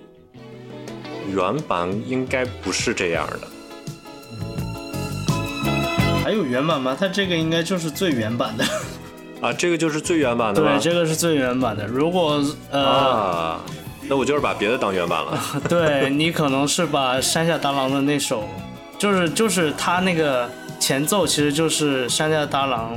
[1.33, 3.49] 原版应该不是这样的。
[6.23, 6.95] 还有原版吗？
[6.99, 8.65] 它这个应该就是最原版的。
[9.41, 11.87] 啊，这个就是最原版的 对，这个是最原版的。
[11.87, 13.61] 如果呃，啊，
[14.07, 15.39] 那我就是把别的当原版了。
[15.67, 18.45] 对你可能是把山下达郎的那首，
[18.99, 20.47] 就是就是他那个
[20.79, 22.95] 前奏，其实就是山下达郎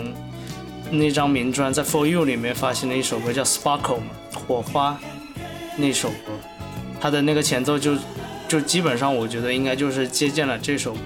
[0.90, 4.00] 那张名专在 For You 里面发行的一首歌叫 Sparkle，
[4.34, 4.98] 火花
[5.76, 6.32] 那首歌，
[7.00, 7.96] 它的那个前奏就
[8.48, 11.00] 就基本上我觉得应该就是借鉴了这首歌。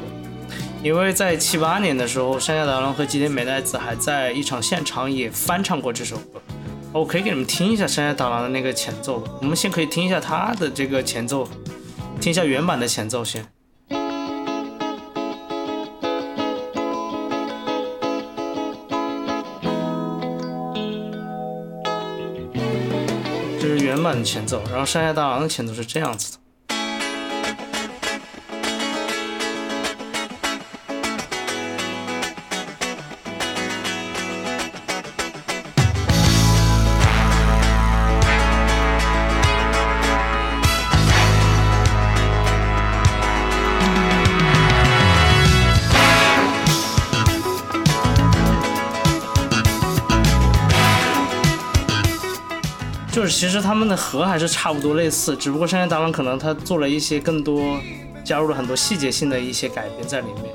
[0.83, 6.41] 因为在七八年的时候，山下达郎和吉田美奈子还在一场现场也翻唱过这首歌。
[6.91, 11.47] 我可以给你们听一下山下达郎的那个前奏，我们先可以听一下他的这个前奏，
[12.19, 13.45] 听一下原版的前奏先。
[24.01, 26.40] 慢的前奏，然后山下大郎的前奏是这样子的。
[53.31, 57.79] 其实他们的和还是差不多类似，只不过山下达郎可能他做了一些更多，
[58.23, 60.53] 加入了很多细节性的一些改变在里面。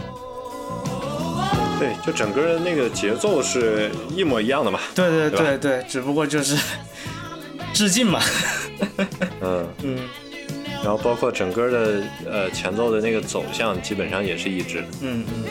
[1.78, 4.78] 对，就整个的那个节奏是一模一样的嘛。
[4.94, 6.56] 对对对对对，只不过就是
[7.72, 8.20] 致敬嘛。
[9.40, 9.98] 嗯， 嗯
[10.84, 14.88] 然后包括整个的呃前奏的那个走向，基本上也是一致的。
[15.00, 15.44] 嗯嗯。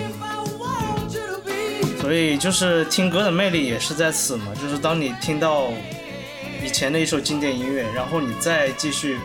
[1.99, 5.69] 所以就是听歌的魅力也是在此嘛，就是当你听到
[6.65, 9.19] 以前的一首经典音乐，然后你再继续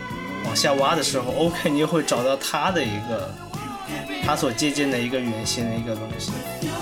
[0.45, 3.33] 往下挖的时候，OK，你又会找到它的一个
[4.23, 6.31] 它所借鉴的一个原型的一个东西。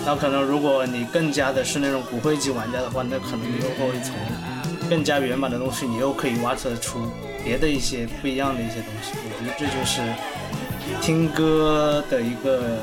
[0.06, 4.14] 那可能如果你更加的是那种骨灰级玩家的话，那可能你又会从
[4.90, 7.10] 更加原版的东西，你又可以挖测出
[7.42, 9.14] 别的一些不一样的一些东西。
[9.16, 10.02] 我觉得这就是
[11.02, 12.82] 听歌的一个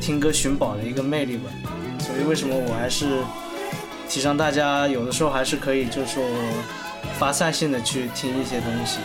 [0.00, 1.50] 听歌寻宝的一个魅力吧。
[2.00, 3.22] 所以为什么我还是
[4.08, 6.24] 提倡大家有的时候还是可以就是说
[7.18, 8.98] 发散性的去听一些东西，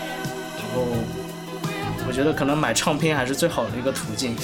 [0.58, 0.82] 然后
[2.08, 4.36] 我觉得可能买唱片还是最好的一个途径。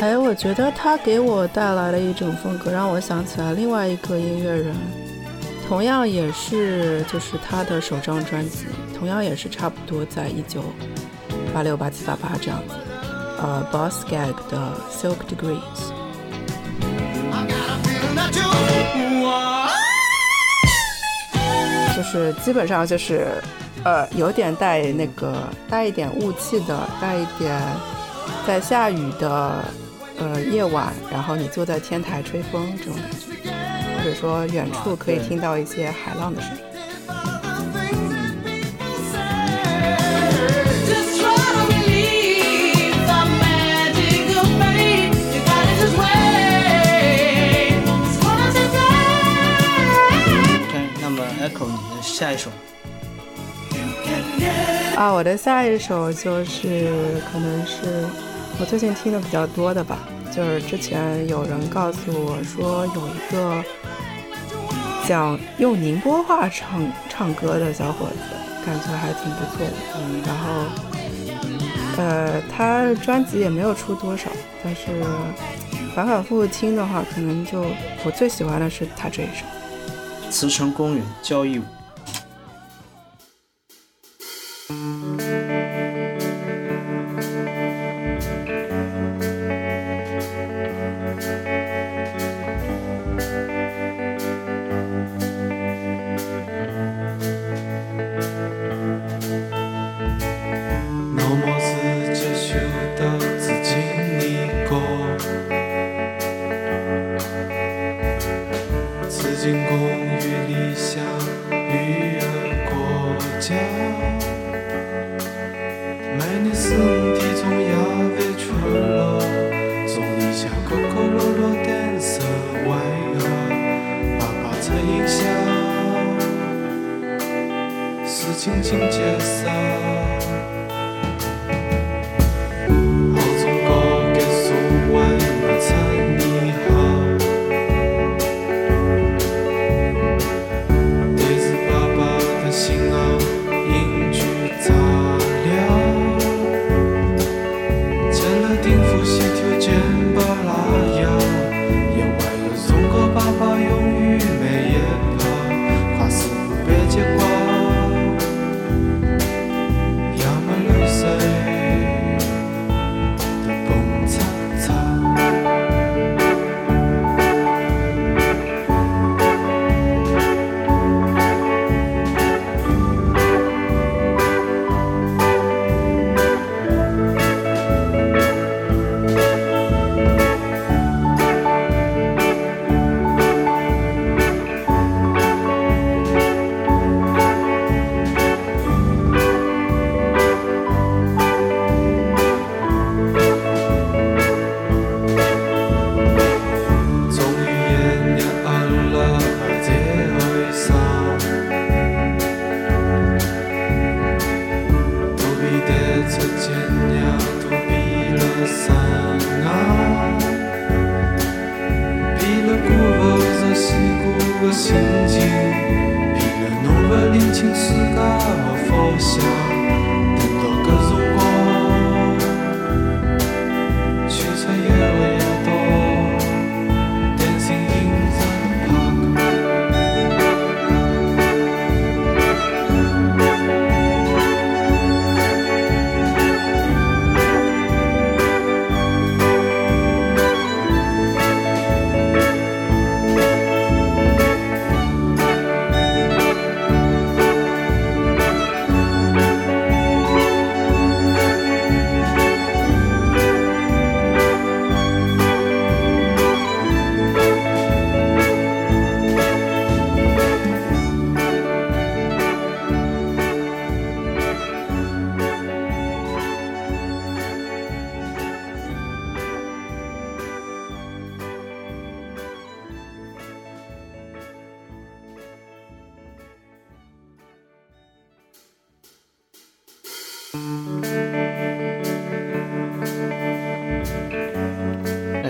[0.00, 4.74] 哎，我觉得他给我带来了一种风格，让我想起来另外一个音乐人，
[5.68, 8.64] 同样也是就是他的首张专辑，
[8.96, 10.62] 同样也是差不多在一九
[11.52, 12.74] 八六八七八八这样子，
[13.38, 15.97] 呃，Boss Gag 的 Silk Degrees。
[21.96, 23.26] 就是基本上就是，
[23.84, 27.60] 呃，有点带那个带一点雾气的，带一点
[28.46, 29.64] 在下雨的
[30.18, 36.67] 呃夜晚，然后你坐在天台吹风这种感觉，或者说远处可以听到一些海浪的声音。
[52.18, 52.50] 下一首，
[54.96, 58.04] 啊，我的下一首就是可能是
[58.58, 60.00] 我最近听的比较多的吧，
[60.34, 63.62] 就是之前有人告诉我说有一个
[65.06, 68.16] 讲用宁波话唱唱歌的小伙子，
[68.66, 69.72] 感觉还挺不错的。
[69.98, 70.64] 嗯，然后
[71.98, 74.28] 呃，他专辑也没有出多少，
[74.64, 74.86] 但是
[75.94, 77.64] 反反复复听的话，可能就
[78.04, 79.46] 我最喜欢的是他这一首。
[80.32, 81.62] 慈城公园交谊舞。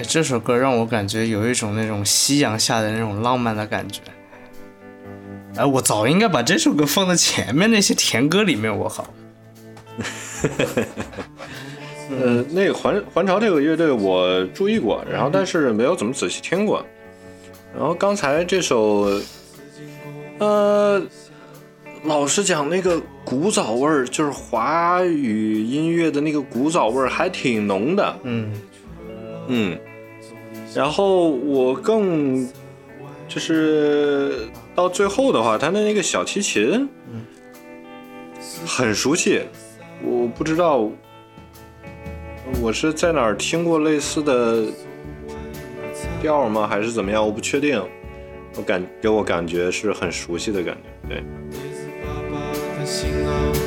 [0.08, 4.00] 这首歌让我感觉有一种那种夕阳下的那种浪漫的感觉。
[5.54, 9.06] 哎，我早应该把这首歌放在前面那些甜歌里面，我靠。
[12.10, 16.82] 呃，那个环环潮这个乐队我注意过，然后但是没有怎么仔细听过。
[17.76, 19.20] 然后刚才这首，
[20.38, 21.02] 呃，
[22.04, 28.18] 老实讲，那个古早味儿，就是华语音乐的那个古早味儿还挺浓的。
[28.22, 28.54] 嗯
[29.48, 29.78] 嗯，
[30.74, 32.46] 然后我更
[33.26, 36.88] 就是到最后的话，他的那个小提琴，
[38.66, 39.42] 很熟悉，
[40.02, 40.88] 我不知道
[42.60, 44.66] 我是在哪儿听过类似的
[46.20, 47.24] 调吗，还是怎么样？
[47.24, 47.82] 我不确定。
[48.56, 51.22] 我感给我感觉是很熟悉的感觉，对，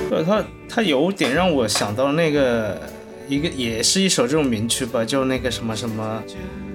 [0.09, 2.77] 对，它它有点让我想到那个
[3.29, 6.21] 一个，也是一首这种名曲吧，就那个什么什么，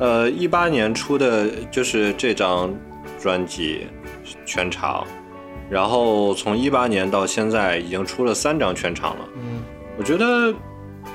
[0.00, 2.74] 呃，一八年出的就是这张
[3.20, 3.86] 专辑
[4.46, 5.06] 全场，
[5.68, 9.62] 然后从一八年到现在已经出了三张全场了，嗯
[9.98, 10.54] 我觉得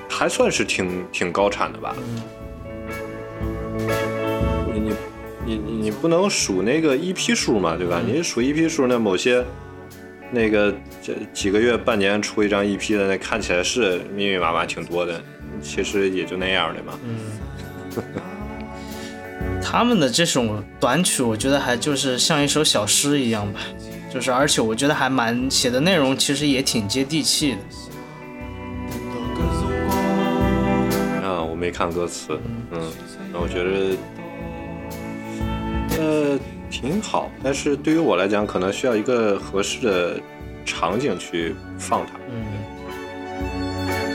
[0.08, 1.96] 还算是挺挺高产的吧。
[1.98, 2.22] 嗯
[4.72, 4.94] 你你
[5.46, 8.00] 你你你不能数那个 EP 数嘛，对吧？
[8.06, 9.44] 你数 EP 数，那某些
[10.32, 10.72] 那个
[11.02, 15.20] 这几个月、半年出一张 EP 的，那看起来是密密麻麻挺多的，
[15.62, 17.00] 其实也就那样的嘛。
[19.68, 23.60] 他们的这种短曲，我觉得还就是像一首小诗一样吧，
[24.14, 27.58] 就是而且我觉得还蛮写的内容其实也挺接地气的。
[31.28, 32.40] 啊，我没看歌词，
[32.72, 32.80] 嗯，
[33.34, 33.98] 那我觉得
[36.00, 36.40] 呃
[36.70, 40.20] 挺好，但是对于我来讲，可能需要一个合适的
[40.64, 42.14] 场景去放它。
[42.30, 42.46] 嗯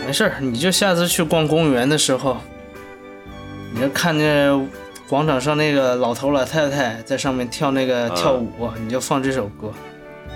[0.06, 2.36] 没事儿，你就下次去逛公园的时候，
[3.74, 4.68] 你就看见
[5.10, 9.72] 广场上那个老头老太太在上面跳那个跳舞，你就放这首歌，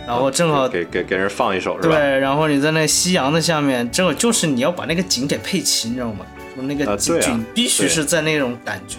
[0.05, 1.95] 然后正好给给给人放一首是吧？
[1.95, 6.27] 对，然后你在那夕阳的下面，正好就是你要把那个景给配齐，你知道吗？
[6.57, 8.99] 就那个景啊景必须是在那种感觉，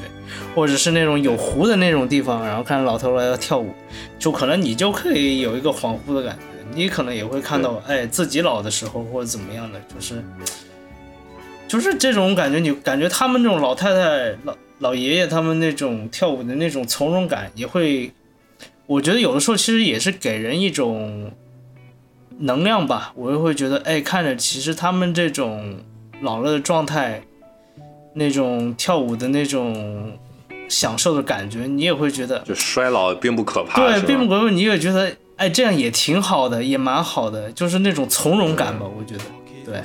[0.55, 3.75] 或者是那种有湖的那种地方，然后看老头老太太跳舞，
[4.17, 10.23] 就可能你就可以有一个恍惚的感觉，你可能也会看到，哎，自己老的时候或者怎么样的，就是
[11.67, 18.11] 就是这种感觉，你感觉他们那种老太太、老老爷爷他们那种跳舞的那种从容感，也会，
[18.87, 21.31] 我觉得有的时候其实也是给人一种
[22.39, 23.13] 能量吧。
[23.15, 25.79] 我也会觉得，哎，看着其实他们这种
[26.21, 27.21] 老了的状态，
[28.13, 30.17] 那种跳舞的那种
[30.67, 39.23] 享受的感觉，你也会觉得，就衰老并不可怕，对，并不可怕，你也觉得，哎，这样也挺好的，也蛮好的，就是那种从容感吧，我觉得，
[39.65, 39.81] 对。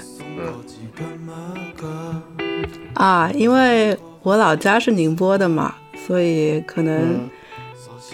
[2.94, 5.74] 啊，因为我老家是宁波的嘛，
[6.06, 7.30] 所以可能、嗯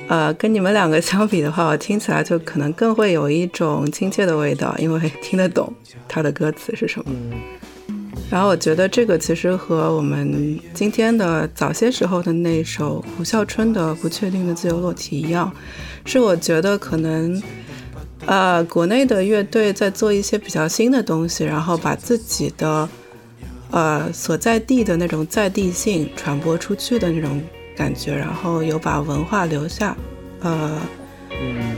[0.09, 5.73] 呃跟你们两个相比的话，我听起来就可能更会有一种亲切的味道，因为听得懂
[6.07, 7.11] 他的歌词是什么。
[8.31, 15.53] 然后我觉得这个其实和我们今天的早些时候的那首胡笑春的《不确定的自由落体》一样，
[16.05, 17.43] 是我觉得可能
[18.27, 22.89] 呃国内的乐队在做一些比较新的东西，然后把自己的
[23.77, 27.43] 呃所在地的那种在地性传播出去的那种
[27.77, 29.95] 感觉，然后有把文化留下，
[30.41, 30.81] 呃。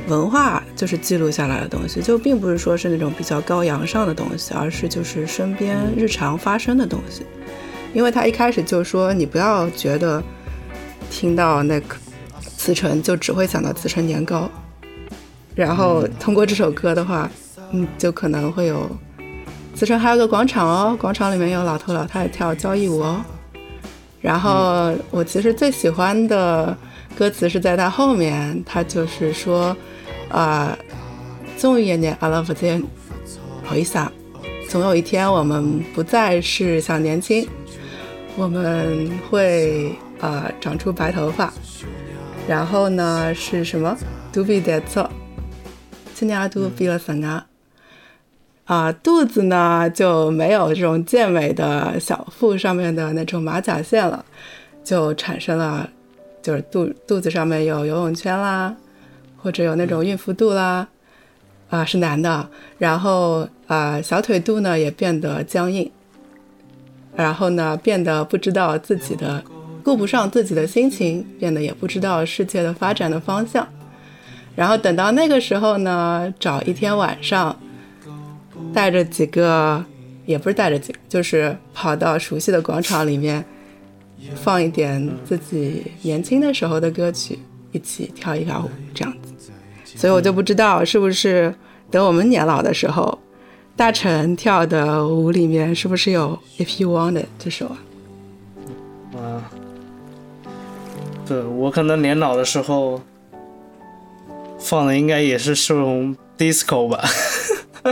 [0.07, 7.27] 文化就是记录下来的东西，就并不是说是那种比较高扬上的东西，而是就是身边日常发生的东西。
[7.93, 10.23] 因为他一开始就说，你不要觉得
[11.11, 11.97] 听到那个
[12.41, 14.49] 慈城就只会想到慈城年糕，
[15.57, 17.29] 然后通过这首歌的话，
[17.73, 18.89] 嗯，就可能会有
[19.79, 23.25] 慈城还有个广场哦，广场里面有老头老太太跳交谊舞哦。
[24.21, 26.77] 然后我其实最喜欢的
[27.17, 29.77] 歌词是在它后面，它就是说，
[30.31, 30.77] 啊、
[31.57, 32.83] 终有一日阿拉不再
[33.63, 34.11] 好意思啊，
[34.69, 37.49] 总有一天我们不再是小年轻，
[38.35, 41.53] 我们会呃长出白头发，
[42.49, 43.97] 然后呢是什么？
[44.33, 45.09] 肚皮得错，
[46.17, 47.48] 今年肚比了神啊。
[48.69, 54.23] 啊，肚子呢就没有这种健美的小腹上面的那种马甲线了，
[54.85, 55.89] 就产生了，
[56.43, 58.77] 就是肚肚子上面有游泳圈啦，
[59.39, 60.87] 或者有那种孕妇肚啦，
[61.71, 62.47] 啊、是男的，
[62.77, 65.91] 然后啊、小腿肚呢也变得僵硬，
[67.17, 69.43] 然后呢变得不知道自己的
[69.83, 73.67] 顾不上自己的心情，变得也不知道世界的发展的方向。
[74.55, 77.59] 然后等到那个时候呢，找一天晚上，
[78.73, 79.85] 带着几个，
[80.27, 83.45] 也不是带着几个，就是跑到熟悉的广场里面，
[84.35, 87.39] 放一点自己年轻的时候的歌曲，
[87.73, 89.35] 一起跳一跳舞，这样子。
[89.97, 91.53] 所以我就不知道是不是
[91.91, 93.19] 等我们年老的时候，
[93.75, 97.79] 大成跳的舞里面是不是有《If You Want It》这首啊？
[99.17, 99.51] 啊，
[101.27, 103.01] 对我可能年老的时候
[104.59, 107.03] 放的应该也是这种 disco 吧。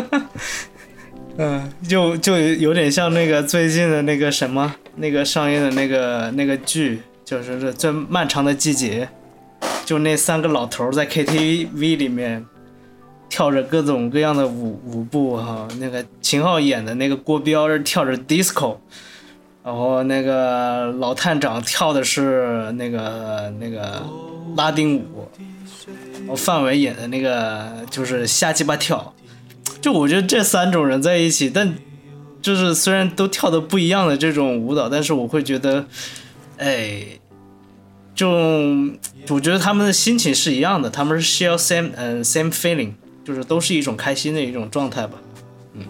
[0.03, 0.31] 哈 哈
[1.39, 9.07] 嗯，就就有点像那个最近的那个什么，那个上映的那个那个剧，就是这最漫长的季节，
[9.85, 12.43] 就那三个老头在 KTV 里面
[13.29, 18.79] 跳着各种各样的舞舞步哈、那个秦昊演的那个郭彪是跳着 disco，
[19.63, 24.03] 然后那个老探长跳的是那个那个
[24.57, 25.29] 拉丁舞，
[26.21, 29.13] 然后范伟演的那个就是瞎鸡巴跳。
[29.81, 31.75] 就我觉得这三种人在一起，但
[32.43, 35.87] 就是虽然都跳的不一样的这种舞蹈，但是我会觉得，
[36.59, 37.07] 哎，
[38.15, 38.29] 就
[39.29, 42.93] 我觉得他们的心情是一样的，他们是 share same 嗯、same feeling，
[43.25, 45.19] 就是都是一种开心的一种状态吧。
[45.75, 45.85] 嗯，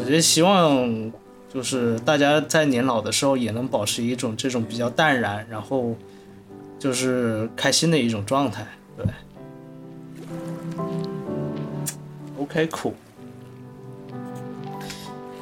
[0.00, 1.12] 我觉得希望
[1.52, 5.96] 就是大家在年老的时候也能保持一种这种比较淡然，然后
[6.78, 8.66] 就是开心的一种状态。
[8.96, 9.06] 对。
[12.46, 12.94] OK，酷。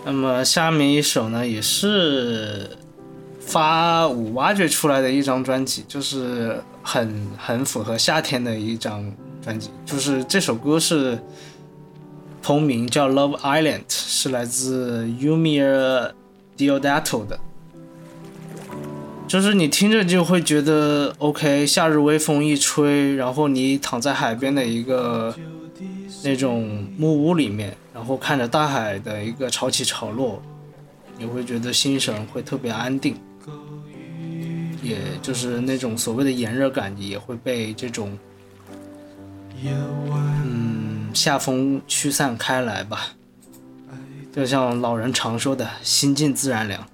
[0.06, 2.70] 那么下面一首呢，也是
[3.40, 9.04] 发五挖掘出来的一张专辑，就是很很符合夏天的一张
[9.42, 9.70] 专辑。
[9.84, 11.18] 就是这首歌是
[12.42, 16.12] 同名叫《Love Island》，是来自 Umir
[16.56, 17.38] Deodato 的。
[19.26, 25.34] 就是你听着就会觉得 OK，夏日微风一吹，然后你躺在海边的一个
[26.24, 30.40] 那种木屋里面，然后看着大海的一个潮起潮落，
[31.18, 33.14] 你会觉得心神会特别安定，
[34.82, 38.18] 也就是那种所谓的炎热感也会被这种
[39.62, 43.08] 嗯夏风驱散开来吧。
[44.34, 46.84] 就像老人常说的“心静自然凉”。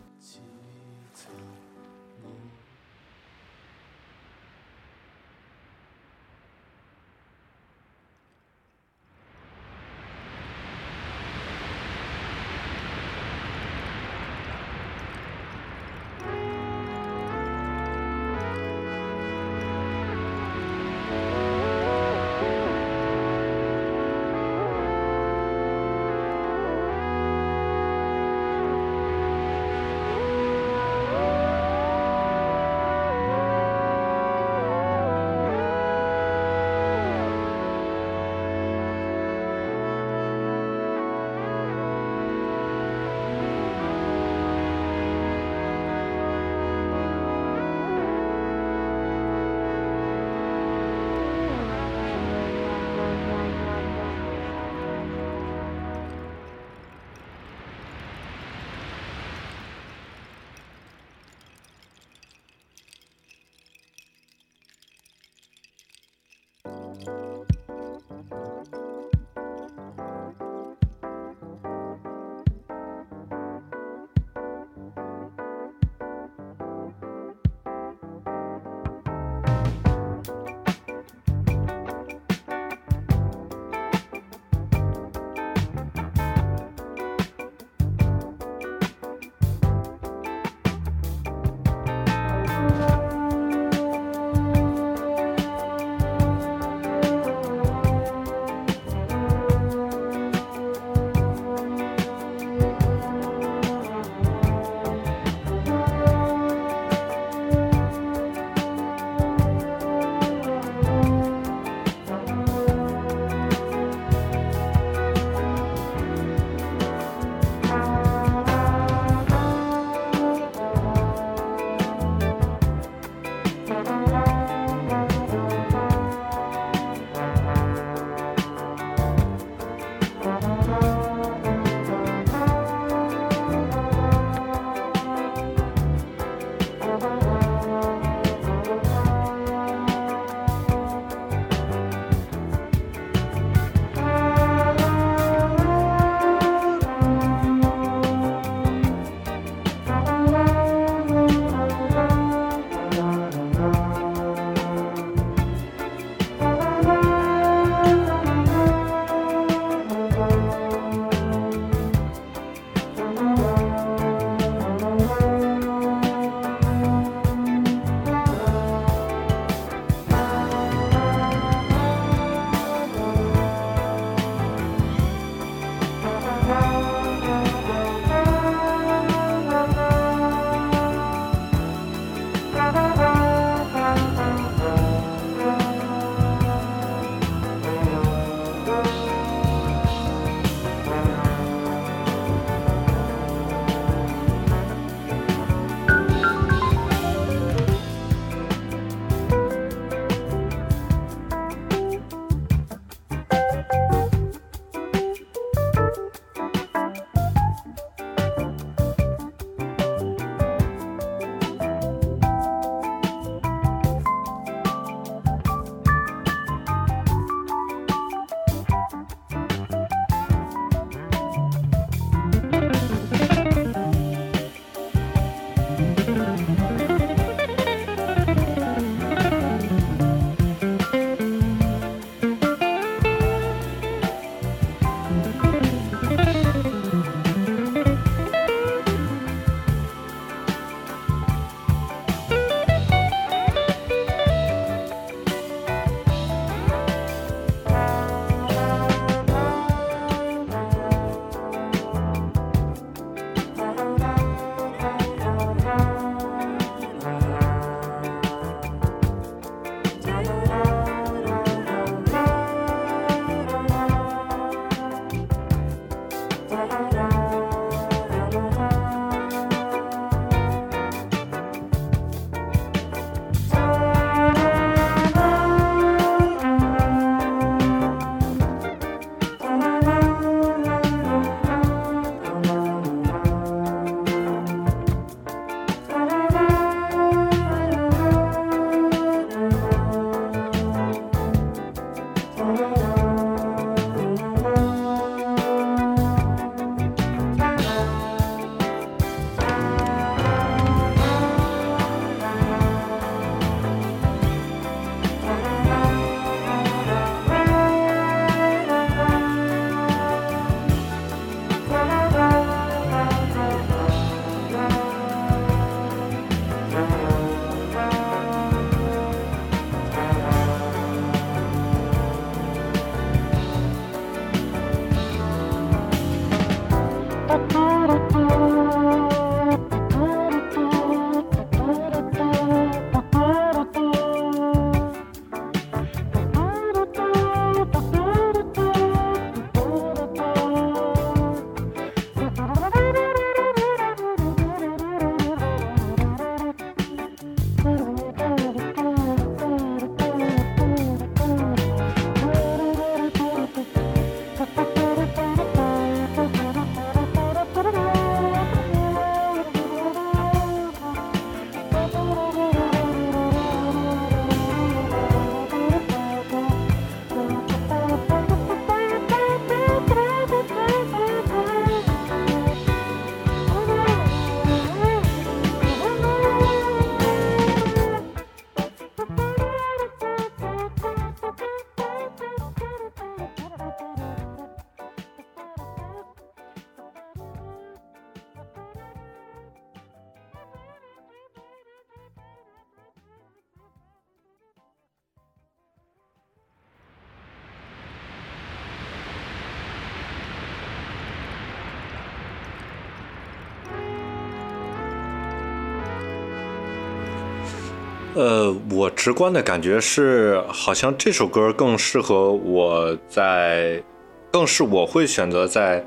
[408.50, 413.82] 呃，我直观的感觉是，好像这首歌更适合我在，
[414.30, 415.84] 更是我会选择在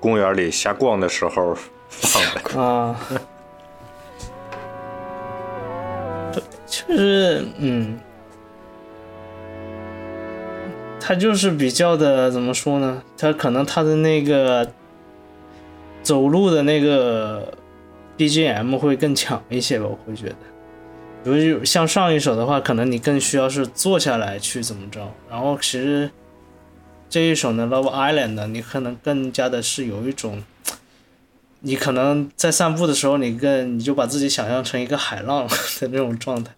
[0.00, 1.56] 公园里瞎逛的时候
[1.88, 2.60] 放的。
[2.60, 2.96] 啊，
[6.66, 7.98] 就是嗯，
[11.00, 13.02] 他就是比较的怎么说呢？
[13.16, 14.68] 他可能他的那个
[16.02, 17.52] 走路的那个
[18.18, 20.36] BGM 会更强一些吧，我会觉得。
[21.24, 26.10] 比如像上一首的话，可能你更需要是坐下来去怎么着，然后其实
[27.08, 30.44] 这一首呢，《Love Island》呢，你可能更加的是有一种。
[31.66, 35.48] 你可能在散步的时候，你更你就把自己想象成一个海浪
[35.80, 36.52] 的那种状态，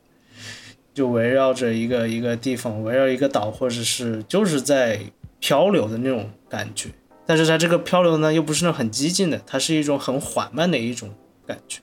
[0.93, 4.99] 就围绕着一个一个地方，围绕一个岛，或者是就是在
[5.39, 6.89] 漂流的那种感觉。
[7.25, 11.15] 但是它这个漂流呢，又不是那种很激进的，它是一种很缓慢的一种
[11.47, 11.79] 感觉。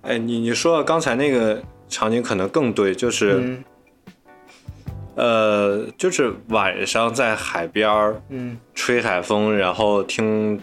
[0.00, 1.62] 哎，你你说刚才那个
[1.92, 3.64] 场景可能更对，就是、嗯
[5.14, 10.58] 呃，就是晚上在海边儿嗯，吹海风，然后听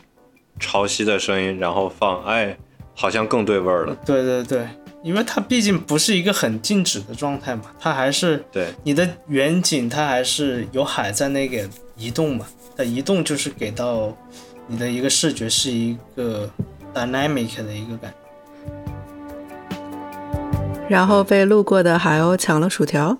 [0.59, 2.57] 潮汐的声音，然后放，哎，
[2.95, 3.95] 好像更对味儿了。
[4.03, 4.67] 对对对，
[5.03, 12.47] 因为它毕竟不是一个很静止的状态嘛，它还是对，你的远景，它还是有海在那个移动嘛。
[12.75, 14.17] 它移动就是给到
[14.65, 16.49] 你的一个视觉是一个
[16.93, 18.28] dynamic 的一个感觉。
[20.89, 23.15] 然后被路过的海鸥抢了薯条。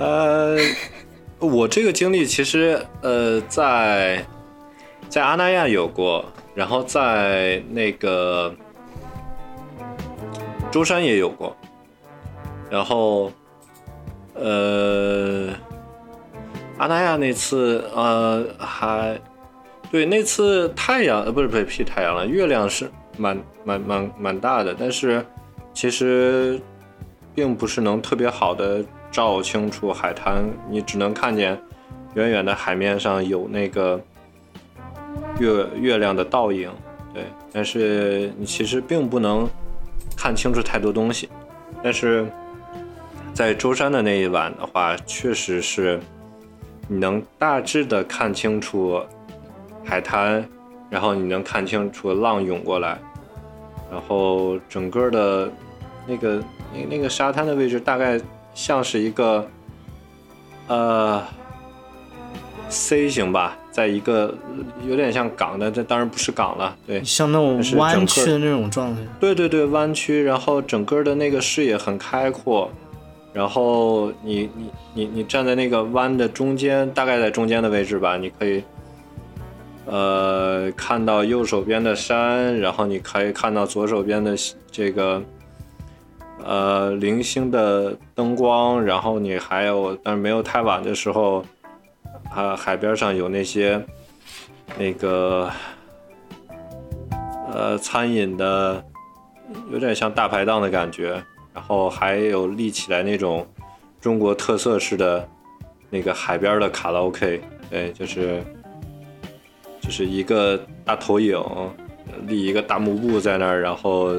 [0.00, 0.56] 呃，
[1.38, 4.24] 我这个经历其实呃，在
[5.08, 6.24] 在阿那亚有过，
[6.54, 8.54] 然后在那个
[10.72, 11.54] 舟山也有过，
[12.70, 13.30] 然后
[14.34, 15.50] 呃，
[16.78, 19.20] 阿那亚那次呃还
[19.90, 25.24] 对那次太阳呃不是不是屁太阳了，月亮是蛮蛮蛮蛮大的，但是
[25.72, 26.60] 其实
[27.34, 31.58] 并不是能特别好的照清楚海滩，你只能看见
[32.14, 34.00] 远远的海面上有那个
[35.38, 36.70] 月月亮的倒影，
[37.12, 39.48] 对，但是你其实并不能
[40.16, 41.28] 看清楚太多东西。
[41.82, 42.26] 但是
[43.32, 45.98] 在舟山的那一晚的话，确实是
[46.86, 49.00] 你能大致的看清楚
[49.84, 50.48] 海滩，
[50.88, 52.98] 然后你能看清楚浪涌过来，
[53.90, 55.50] 然后整个的
[56.06, 56.42] 那个
[56.72, 58.20] 那那个沙滩的位置大概
[58.54, 59.46] 像是一个
[60.68, 61.22] 呃
[62.68, 64.34] C 型吧，在一个
[64.88, 69.00] 有点像港的，这当然不是港了，对，像那种弯曲的那种状态。
[69.20, 72.70] 对对对，弯曲，然后整个的那个视野很开阔，
[73.32, 78.62] 然后你你你你站在那个弯的中间，大概在中间的位置吧，你可以
[79.86, 84.34] 呃看到右手边的山，然后你可以看到左手边的
[84.70, 85.22] 这个
[86.44, 91.44] 呃零星的灯光，然后你还有，但是没有太晚的时候，
[92.30, 93.84] 啊海边上有那些
[94.78, 95.50] 那个
[97.52, 98.84] 呃餐饮的。
[99.70, 103.46] 有点像大排档的感觉，然后还有立起来那种
[104.00, 105.28] 中国特色式的
[105.90, 108.42] 那个海边的卡拉 OK，对，就是
[109.84, 111.38] 就是一个大投影，
[112.26, 114.10] 立一个大幕布在那儿，然后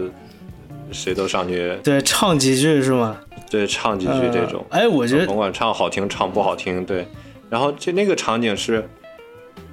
[0.91, 3.17] 谁都上去对，唱几句是吗？
[3.49, 7.07] 对唱几句这种，呃哎，我觉得甭管唱好听唱不好听，对，
[7.49, 8.87] 然后这那个场景是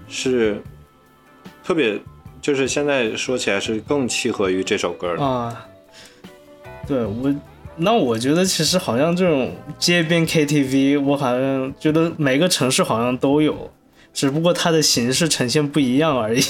[0.08, 0.62] 是
[1.62, 2.00] 特别，
[2.40, 5.66] 就是现在说起来是更契合于这首歌的，啊，
[6.86, 7.34] 对我，
[7.76, 13.70] 那我觉得其实好像这种街边 KTV，我好像觉得每个城市好像都有，
[14.12, 16.42] 只不过它的形式呈现不一样而已。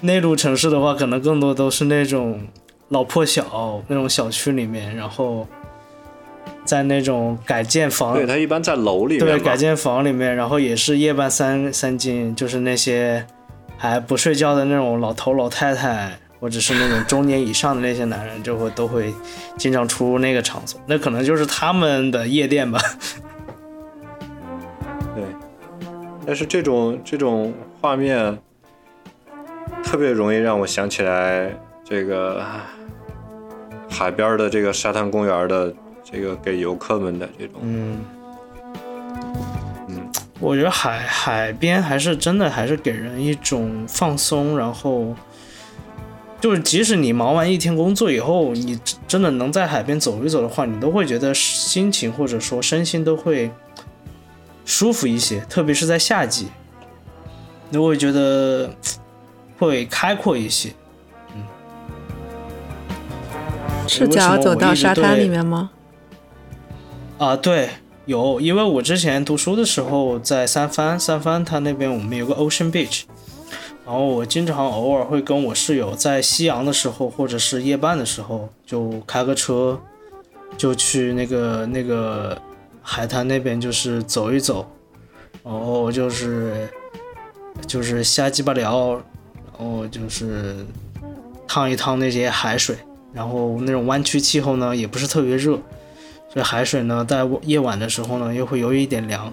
[0.00, 2.40] 内陆城市的话，可能更多都是那种
[2.88, 5.46] 老破小那种小区里面，然后
[6.64, 13.24] 在那种改建房，对，它一般在楼里面，对改建房里面，然后也是夜半三三更，就是那些
[13.76, 19.14] 还不睡觉的那种老头老太太，或者是那种中年以上的那些男人，就会都会
[19.56, 22.80] 经常出入那个场所，那可能就是他们的夜店吧。
[26.22, 28.38] 对，但是这种这种画面
[29.82, 31.52] 特别容易让我想起来
[31.84, 32.44] 这个
[33.90, 38.00] 海边的这个沙滩公园的这个给游客们的这种，嗯。
[39.88, 45.14] 嗯，我觉得海海边还是真的还是给人一种放松，然后
[46.40, 53.50] 就是即使你忙完一天工作以后，你真真的能在海边走一走的话，你都会觉得心情或者说身心都会
[54.64, 56.48] 舒服一些，特别是在夏季，
[57.70, 58.70] 那会觉得
[59.58, 60.70] 会开阔一些。
[61.34, 61.42] 嗯
[63.86, 65.70] 赤脚走到沙滩里面吗？
[67.18, 67.68] 啊，对，
[68.06, 73.02] 有，因为我之前读书的时候在三藩，三藩它那边我们有个 Ocean Beach，
[73.84, 79.80] 然后我经常偶尔会跟我室友在夕阳的时候或者是夜半的时候，就开个车，
[80.56, 82.40] 就去那个那个
[82.82, 84.70] 海滩那边就是走一走，
[85.44, 86.68] 然后就是
[87.66, 90.66] 就是瞎鸡巴聊，然后就是
[91.46, 92.76] 烫一烫那些海水，
[93.12, 95.58] 然后那种湾区气候呢也不是特别热。
[96.32, 99.30] 所以海水呢，在夜晚的时候呢，又会有一点凉，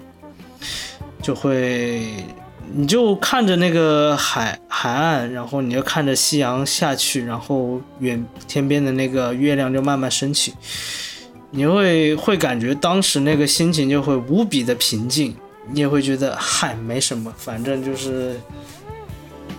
[1.22, 2.02] 就会，
[2.74, 10.52] 你就看着那个海海岸，然后你就看着夕阳下去，然后远天边的那个月亮就慢慢升起，
[11.50, 15.36] 你会会感觉当时那个心情就会无比的平静，
[15.70, 18.40] 你也会觉得嗨没什么，反正就是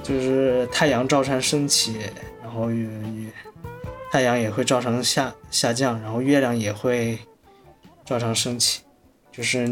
[0.04, 1.96] 就是太阳照常升起，
[2.42, 3.32] 然后月月
[4.12, 7.20] 太阳也会照常下下降，然后月亮也会。
[8.04, 8.82] 照常升起，
[9.32, 9.66] 就是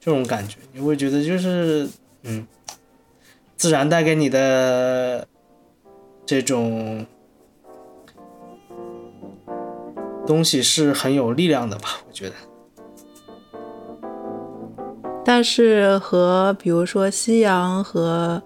[0.00, 1.86] 这种感觉，你会觉得就是
[2.22, 2.46] 嗯，
[3.58, 5.26] 自然带给你的
[6.24, 7.04] 这种
[10.26, 11.88] 东西是很有力量的吧？
[12.08, 12.34] 我觉得。
[15.24, 18.42] 但是和比如说夕阳和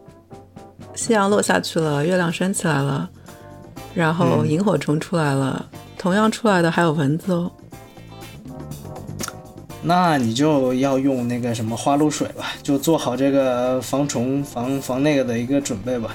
[0.95, 3.09] 夕阳落下去了，月亮升起来了，
[3.95, 5.67] 然后萤火虫出来了，
[5.99, 7.51] 同样出来的还有蚊子哦。
[9.83, 16.15] 那你就要用那个什么花露水吧，就做好这个防虫、防防那个的一个准备吧。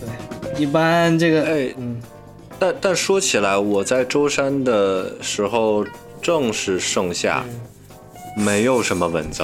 [0.00, 2.00] 对，一般这个，哎嗯，
[2.60, 5.84] 但但说起来，我在舟山的时候
[6.20, 7.42] 正是盛夏，
[8.36, 9.42] 没有什么蚊子，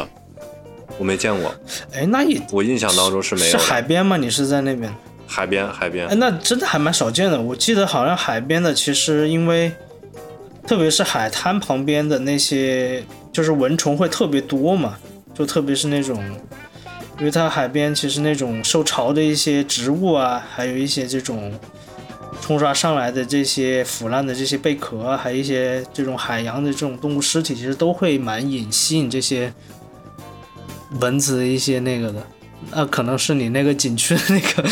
[0.98, 1.52] 我没见过。
[1.94, 3.62] 哎，那也我印象当中是没有是的。
[3.62, 4.18] 海边吗？
[4.18, 4.94] 你是在那边？
[5.26, 6.14] 海边，海边哎，。
[6.16, 7.40] 那真的还蛮少见的。
[7.40, 9.72] 我记得好像海边的，其实因为，
[10.66, 13.02] 特别是海滩旁边的那些，
[13.32, 14.98] 就是蚊虫会特别多嘛，
[15.34, 16.22] 就特别是那种，
[17.18, 21.58] 因为它海边其实那种受潮的一些植物啊，还有一些这种
[22.46, 29.52] 冲刷上来的这些腐烂的这些贝壳啊，还有一些这种海洋的这种动物尸体，其实都会蛮引吸引这些
[31.00, 32.24] 蚊子的一些那个的。
[32.70, 34.70] 那可能是你那个景区的那个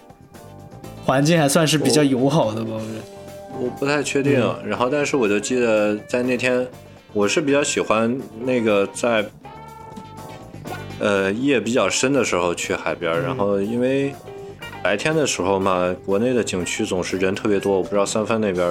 [1.06, 3.02] 环境还算是比较友好的吧，我觉得。
[3.58, 4.34] 我不太确定，
[4.66, 6.68] 然后但是我就记得在那天，
[7.14, 9.24] 我是比较喜欢那个在
[10.98, 14.14] 呃夜比较深的时候去海边儿，然后因为
[14.86, 18.64] 白天的时候嘛，国内的景区总是人特别多，我不知道三藩那边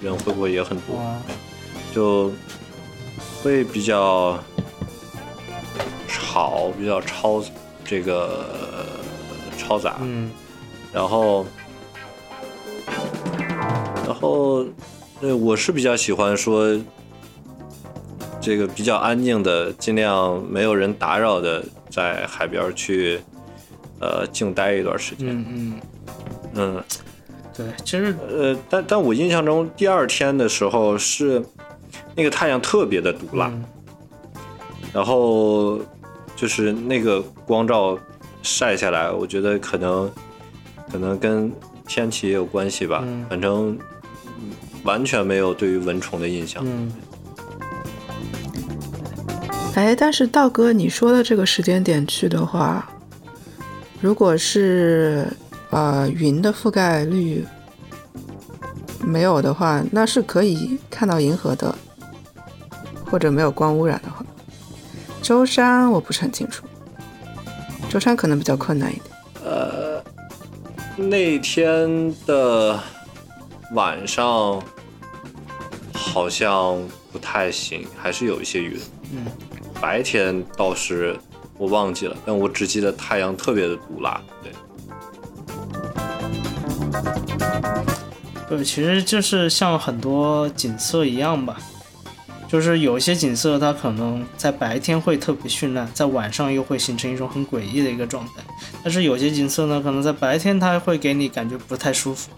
[0.00, 0.98] 人会不会也很多，
[1.94, 2.32] 就
[3.42, 4.42] 会比较
[6.08, 7.44] 吵，比较嘈
[7.84, 8.46] 这个
[9.58, 10.30] 嘈杂，嗯。
[10.94, 11.44] 然后，
[14.06, 14.64] 然后，
[15.20, 16.74] 对，我是比较喜欢说，
[18.40, 23.20] 这个比较安静的，尽量没有人打扰的，在海边去，
[24.00, 25.28] 呃，静待一段时间。
[25.28, 25.80] 嗯嗯，
[26.54, 26.84] 嗯，
[27.54, 31.44] 对，其实呃，但但我印象中第二天的时候是
[32.16, 33.64] 那个太阳特别的毒辣，嗯。
[34.92, 35.78] 然后
[36.34, 37.96] 就是那个光照
[38.42, 40.10] 晒下来，我觉得可能
[40.90, 41.52] 可能跟
[41.86, 43.24] 天气也有关系吧，嗯。
[43.28, 43.78] 反正
[44.38, 44.50] 嗯
[44.82, 46.62] 完全没有对于蚊虫的印象。
[46.66, 46.92] 嗯。
[49.76, 52.90] 哎，但是道哥，你说的这个时间点去的话，
[54.00, 55.26] 如果是
[55.70, 57.46] 呃云的覆盖率
[59.04, 61.74] 没有的话，那是可以看到银河的，
[63.10, 64.24] 或者没有光污染的话。
[65.20, 66.66] 舟山我不是很清楚，
[67.88, 69.04] 舟山可能比较困难一点。
[69.44, 70.02] 呃
[70.96, 72.78] 那天的
[73.72, 74.62] 晚上
[75.94, 76.78] 好像
[77.12, 78.78] 不太行，还是有一些云。
[79.12, 79.26] 嗯，
[79.80, 81.16] 白天倒是
[81.60, 84.18] 我忘记了，但我只记得太阳特别的毒辣。
[84.42, 84.50] 对，
[88.48, 91.58] 对，其实就是像很多景色一样吧，
[92.48, 98.42] 就是有些景色它可能在白天会特别绚烂，在晚上又会形成一种很诡异的一个状态。
[98.82, 102.30] 但是有些景色呢，可能在白天它会给你感觉不太舒服，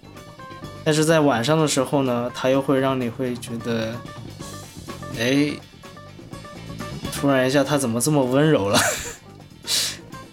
[0.82, 3.94] 但是在晚上的时候呢，它又会让你会觉得，
[5.16, 5.53] 哎，
[7.12, 8.77] 突然一下它怎么这么温柔了？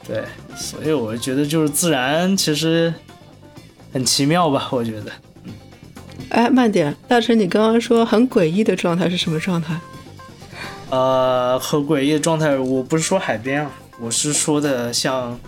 [0.09, 0.23] 对，
[0.55, 2.91] 所以我觉得就是自然其实
[3.93, 5.11] 很奇妙吧，我觉得。
[6.29, 9.79] 哎，慢点，大成，你刚刚说很诡异的状态是什么状态？
[10.89, 13.71] 呃，很诡异的状态，我不是说海边啊，
[14.01, 15.39] 我是说的像，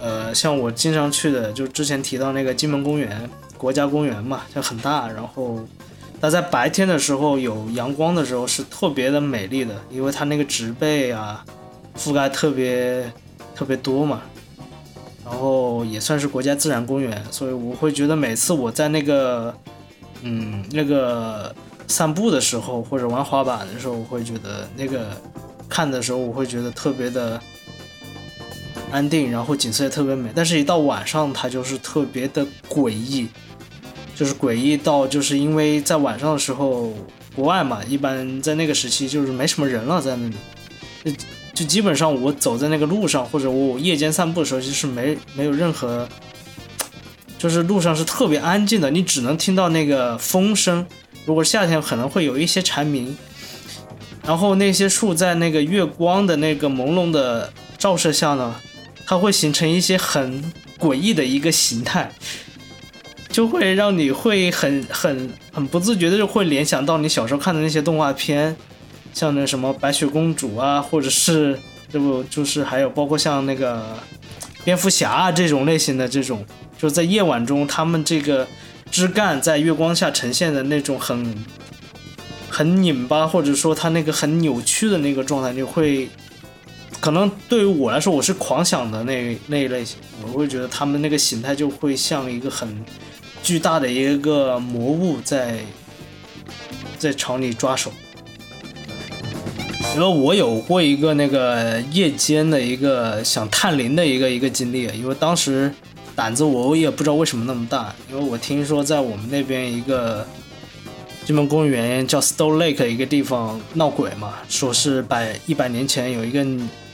[0.00, 3.28] 呃，像我经常去的，就之前提到那个金门公园
[3.58, 5.60] 国家公园嘛，就很大，然后
[6.18, 11.44] 它在白天的时候有阳光的时候是特别的美丽的，因为它那个植被啊
[11.98, 13.12] 覆盖特别
[13.54, 14.22] 特别多嘛，
[15.24, 19.54] 然后也算是国家自然公园，所以我会觉得每次我在那个
[20.22, 21.54] 嗯那个
[21.86, 25.10] 散步的时候或者玩滑板的时候，我会觉得那个
[25.68, 27.40] 看的时候我会觉得特别的
[28.90, 30.30] 安定，然后景色也特别美。
[30.34, 33.26] 但是，一到晚上，它就是特别的诡异，
[34.14, 36.92] 就是诡异到就是因为在晚上的时候，
[37.34, 41.16] 国外嘛，一般在那个时期就是没什么人了，在那里，
[41.54, 46.08] 就基本上我走在那个路上，或者我夜间散步的时候，其实没没有任何，
[47.38, 50.86] 就是路上是特别安静的，你只能听到那个风声。
[51.24, 53.16] 如果夏天可能会有一些蝉鸣，
[54.24, 58.54] 然后那些树在那个月光的那个朦胧的照射下呢，
[59.06, 60.42] 它会形成一些很
[60.78, 62.10] 诡异的一个形态，
[63.28, 68.56] 就会让你会很很很不自觉的就会联想到你小时候看的那些动画片，
[69.12, 71.58] 像那什么白雪公主啊，或者是
[71.90, 73.98] 这不就是还有包括像那个
[74.64, 76.44] 蝙蝠侠啊这种类型的这种，
[76.78, 78.46] 就是在夜晚中他们这个
[78.90, 81.44] 枝干在月光下呈现的那种很
[82.48, 86.08] 很拧巴，或者说它那个很扭曲的那个状态，就会
[87.00, 92.82] 可能对于我来说，我是狂想的那那一类型，我会觉得他们那个形态就会像一个很
[93.42, 95.58] 巨大的一个魔物在
[96.98, 97.92] 在朝你抓手。
[99.94, 105.72] 因为我有过一个那个夜间的一个想探灵的一个一个经历，因为当时
[106.16, 110.26] 胆子我也不知道为什么那么大，因为我听说在我们那边一个
[111.26, 116.42] 金门公园叫 Stone Lake 一个地方闹鬼嘛，说是百一百年前有一个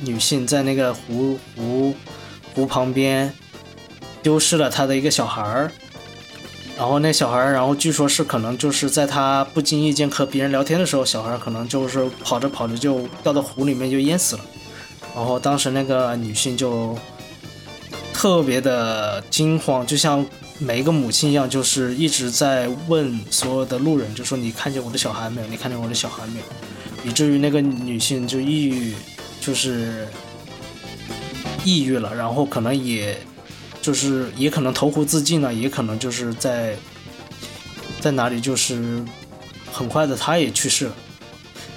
[0.01, 1.95] 女性在那个湖湖
[2.55, 3.33] 湖旁边
[4.23, 5.71] 丢失了她的一个小孩儿，
[6.79, 14.45] 然后那小孩，然后据说是可能就是在他不经意间和别人聊天的时候，小孩可能就是跑着跑着就掉到湖里面就淹死了，
[15.13, 16.97] 然后当时那个女性就
[18.13, 20.25] 特别的惊慌，就像
[20.61, 25.49] 每一个母亲一样，就是一直在问所有的路人，就说你看见我的小孩没有？
[25.49, 26.45] 你看见我的小孩没有？
[27.11, 28.95] 以至于那个女性就抑郁，
[29.41, 30.07] 就是
[31.65, 33.19] 抑郁了，然后可能也
[33.89, 36.77] 就是也可能投湖自尽了，也可能就是在
[38.01, 39.03] 在哪里就是
[39.73, 40.93] 很快的他也去世了。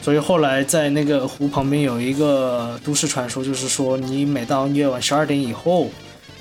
[0.02, 5.90] 所以后来在那个湖旁边有一个都市传说，就是说你每当夜晚十二点以后，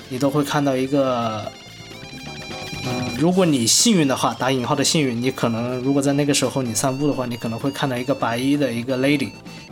[0.09, 1.49] 你都会看到一个，
[2.85, 9.29] 嗯，如果你幸运的话，打引号的幸运，你可能如果在那个时候你散步的话，你可能会看到一个白衣的一个 lady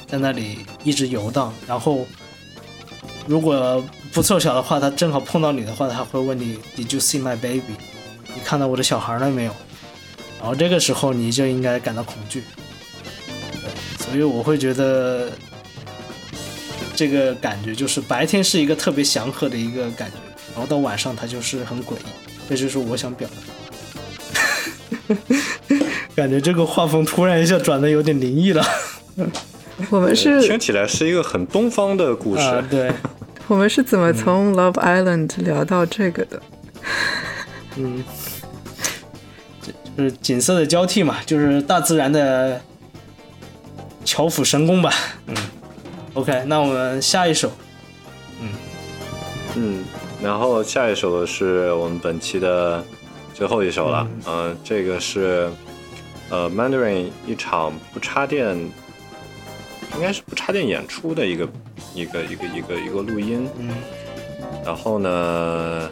[0.08, 2.08] 在那里一直游荡，然后
[3.30, 7.76] 如果不凑巧的话，他正好碰到你的话，他会问你 Did you see my baby？
[8.34, 9.52] 你看到我的小孩了没有？
[10.40, 12.42] 然后这个时候你就应该感到恐惧。
[13.52, 13.70] 对，
[14.04, 15.30] 所以我会觉得
[16.96, 20.18] 这个感觉就是白天是一个特别祥和的一个感觉，
[20.56, 22.10] 然后到晚上它就是很诡异，
[22.50, 23.36] 这就是我想表达
[25.16, 25.18] 的。
[26.16, 28.66] 感觉这个画风突然一下转的有点灵异了
[29.92, 32.42] 我们是听，起来是一个很东方的故事。
[32.42, 32.66] 啊！
[32.70, 32.92] 对，
[33.50, 36.40] 我们是怎么从 Love Island 聊到这个的？
[37.78, 38.04] 嗯，
[39.60, 42.62] 就是景色的交替嘛，就是大自然的
[44.06, 44.94] 巧斧神工吧。
[45.26, 45.36] 嗯
[46.14, 47.52] ，OK，那我们下一首，
[48.40, 48.50] 嗯
[49.56, 49.84] 嗯，
[50.22, 52.84] 然后下一首是我们本期的
[53.34, 54.08] 最后一首了。
[54.28, 55.50] 嗯、这个是
[56.30, 58.56] 呃 Mandarin 一场不插电，
[59.96, 61.50] 应该是不插电演出的一个
[61.94, 63.48] 一个一个一个一个录音。
[63.58, 63.70] 嗯
[64.66, 65.90] 然后呢，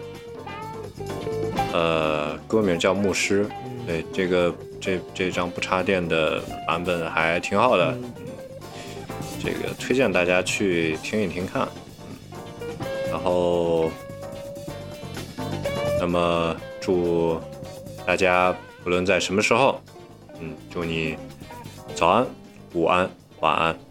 [1.74, 3.45] 呃，歌名叫《牧师》。
[3.88, 8.14] 对，这个这这张不插电的版本还挺好的，嗯，
[9.41, 11.68] 这个推荐大家去听一听看。
[12.10, 12.78] 嗯，
[13.10, 13.90] 然后，
[15.99, 17.40] 那么祝
[18.06, 18.53] 大家
[18.84, 19.82] 不论在什么时候，
[20.41, 21.15] 嗯，祝你
[21.95, 22.28] 早安、
[22.74, 23.10] 午安、
[23.40, 23.86] 晚安。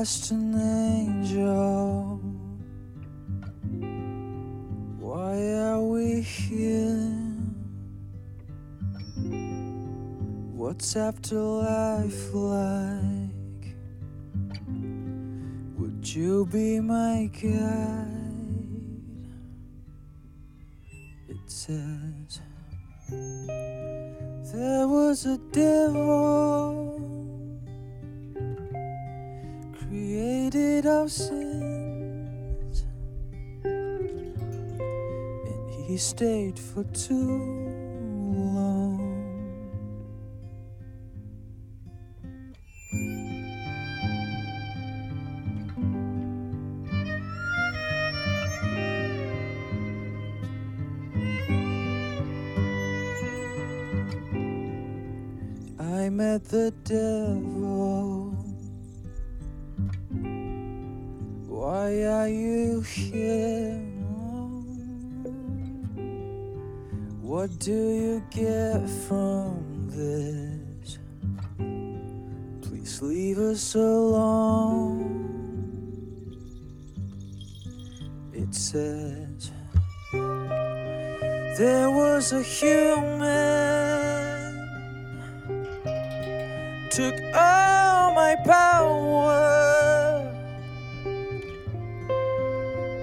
[0.00, 2.18] past an angel.
[4.98, 5.36] Why
[5.66, 7.12] are we here?
[10.56, 13.66] What's afterlife like?
[15.76, 18.06] Would you be my guide?
[21.28, 22.40] It says
[24.50, 26.99] there was a devil.
[30.10, 32.84] Created of sins,
[33.62, 37.38] and he stayed for too
[38.34, 39.06] long.
[55.78, 57.69] I met the devil.
[61.70, 63.78] Why are you here?
[67.22, 70.98] What do you get from this?
[72.60, 75.14] Please leave us alone.
[78.32, 79.52] It says
[81.56, 84.10] there was a human
[86.90, 89.59] took all my power,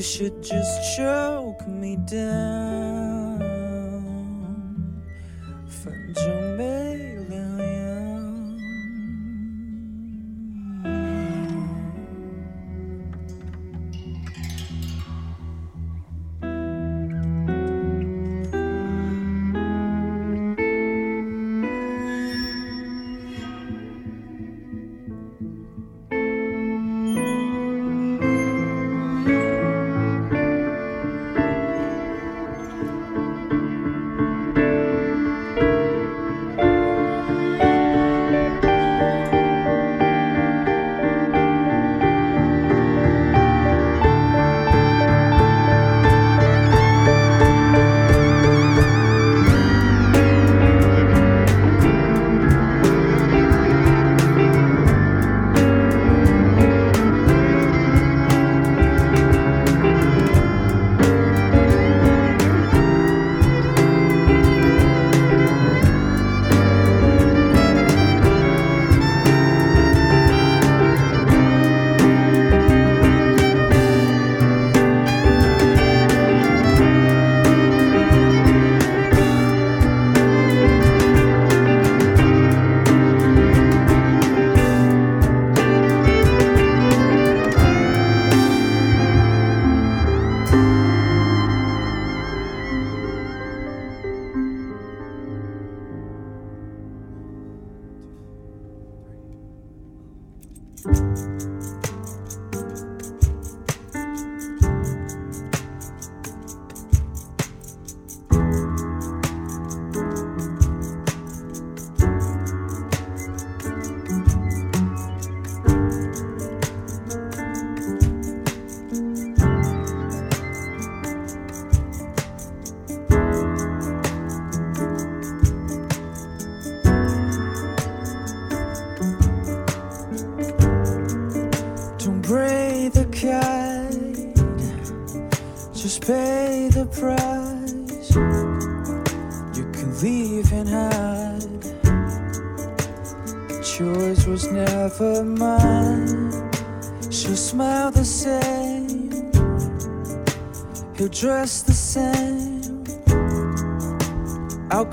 [0.10, 2.89] Should just choke me down.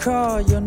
[0.07, 0.61] Call your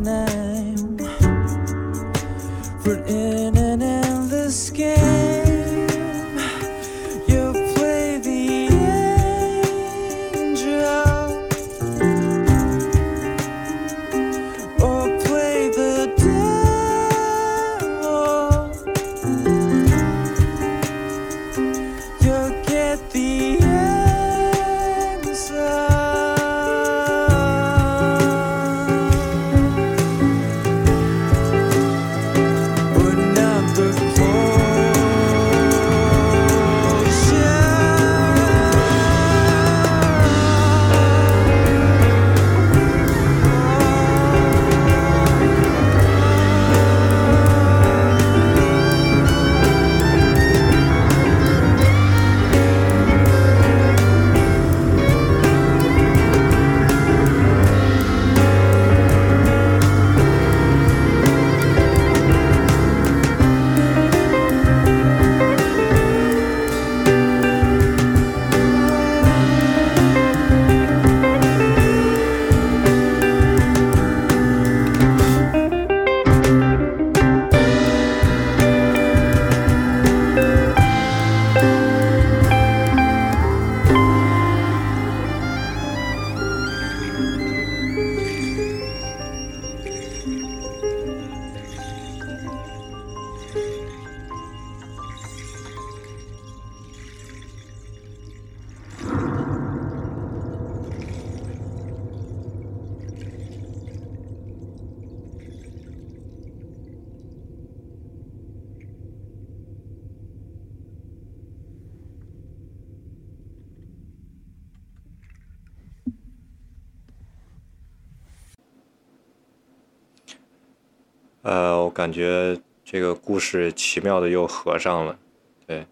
[121.49, 125.17] 呃，我感觉这个故事奇妙的又合上了。
[125.65, 125.87] 对，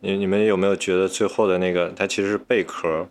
[0.00, 3.06] 你你们有没有觉得最后的那个，它其实是贝壳，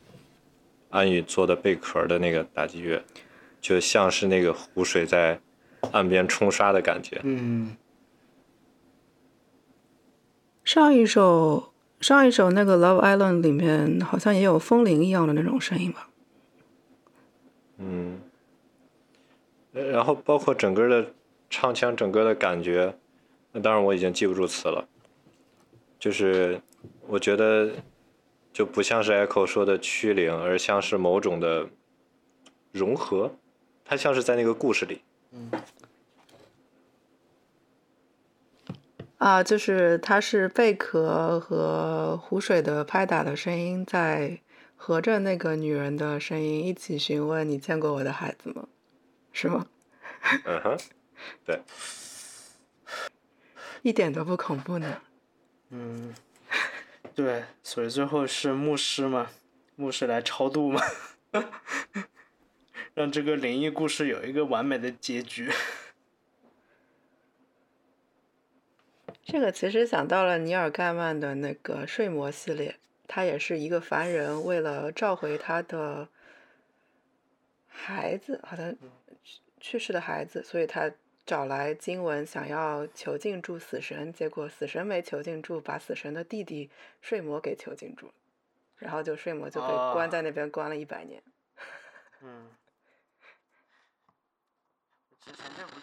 [0.90, 3.02] 安宇做的贝壳的那个打击乐，
[3.62, 5.40] 就像是那个湖水在
[5.94, 7.22] 岸边冲刷的感觉。
[7.24, 7.78] 嗯，
[10.66, 11.72] 上一首
[12.02, 16.10] 上一首那个《Love Island》里面好像也有风铃一样的那种声音吧？
[17.78, 18.20] 嗯，
[19.72, 21.14] 呃然后包括整个的
[21.50, 22.98] 唱腔，整个的感觉，
[23.52, 24.88] 那当然我已经记不住词了，
[26.00, 26.62] 就是
[27.08, 27.72] 我觉得
[28.52, 31.68] 就不像是 Echo 说的驱灵，而像是某种的
[32.72, 33.36] 融合，
[33.86, 35.02] 它像是在那个故事里。
[35.32, 35.52] 嗯
[39.18, 44.40] 啊，就是它是贝壳和湖水的拍打的声音在
[44.76, 48.68] 合着那个女人的声音一起询问你见过我的孩子吗？
[49.32, 49.66] 是吗？
[50.46, 50.78] 嗯哼，
[51.46, 51.62] 对，
[53.82, 55.02] 一点都不恐怖呢。
[55.70, 56.14] 嗯，
[57.14, 59.30] 对，所以最后是牧师嘛，
[59.76, 60.82] 牧师来超度嘛，
[62.94, 65.52] 让这个灵异故事有一个完美的结局。
[69.24, 76.08] 这个其实想到了尼尔盖曼的那个睡魔系列，他也是一个凡人，为了召回他的
[77.68, 78.74] 孩子，好像
[79.22, 80.90] 去去世的孩子，所以他
[81.28, 86.72] 找来经文想要囚禁住死神，结果死神没囚禁住，把死神的弟弟
[87.02, 88.14] 睡魔给囚禁住了，
[88.78, 91.22] 然后就睡魔就被关在那边关了一百年。
[92.22, 92.50] 嗯，
[95.20, 95.74] 之前那部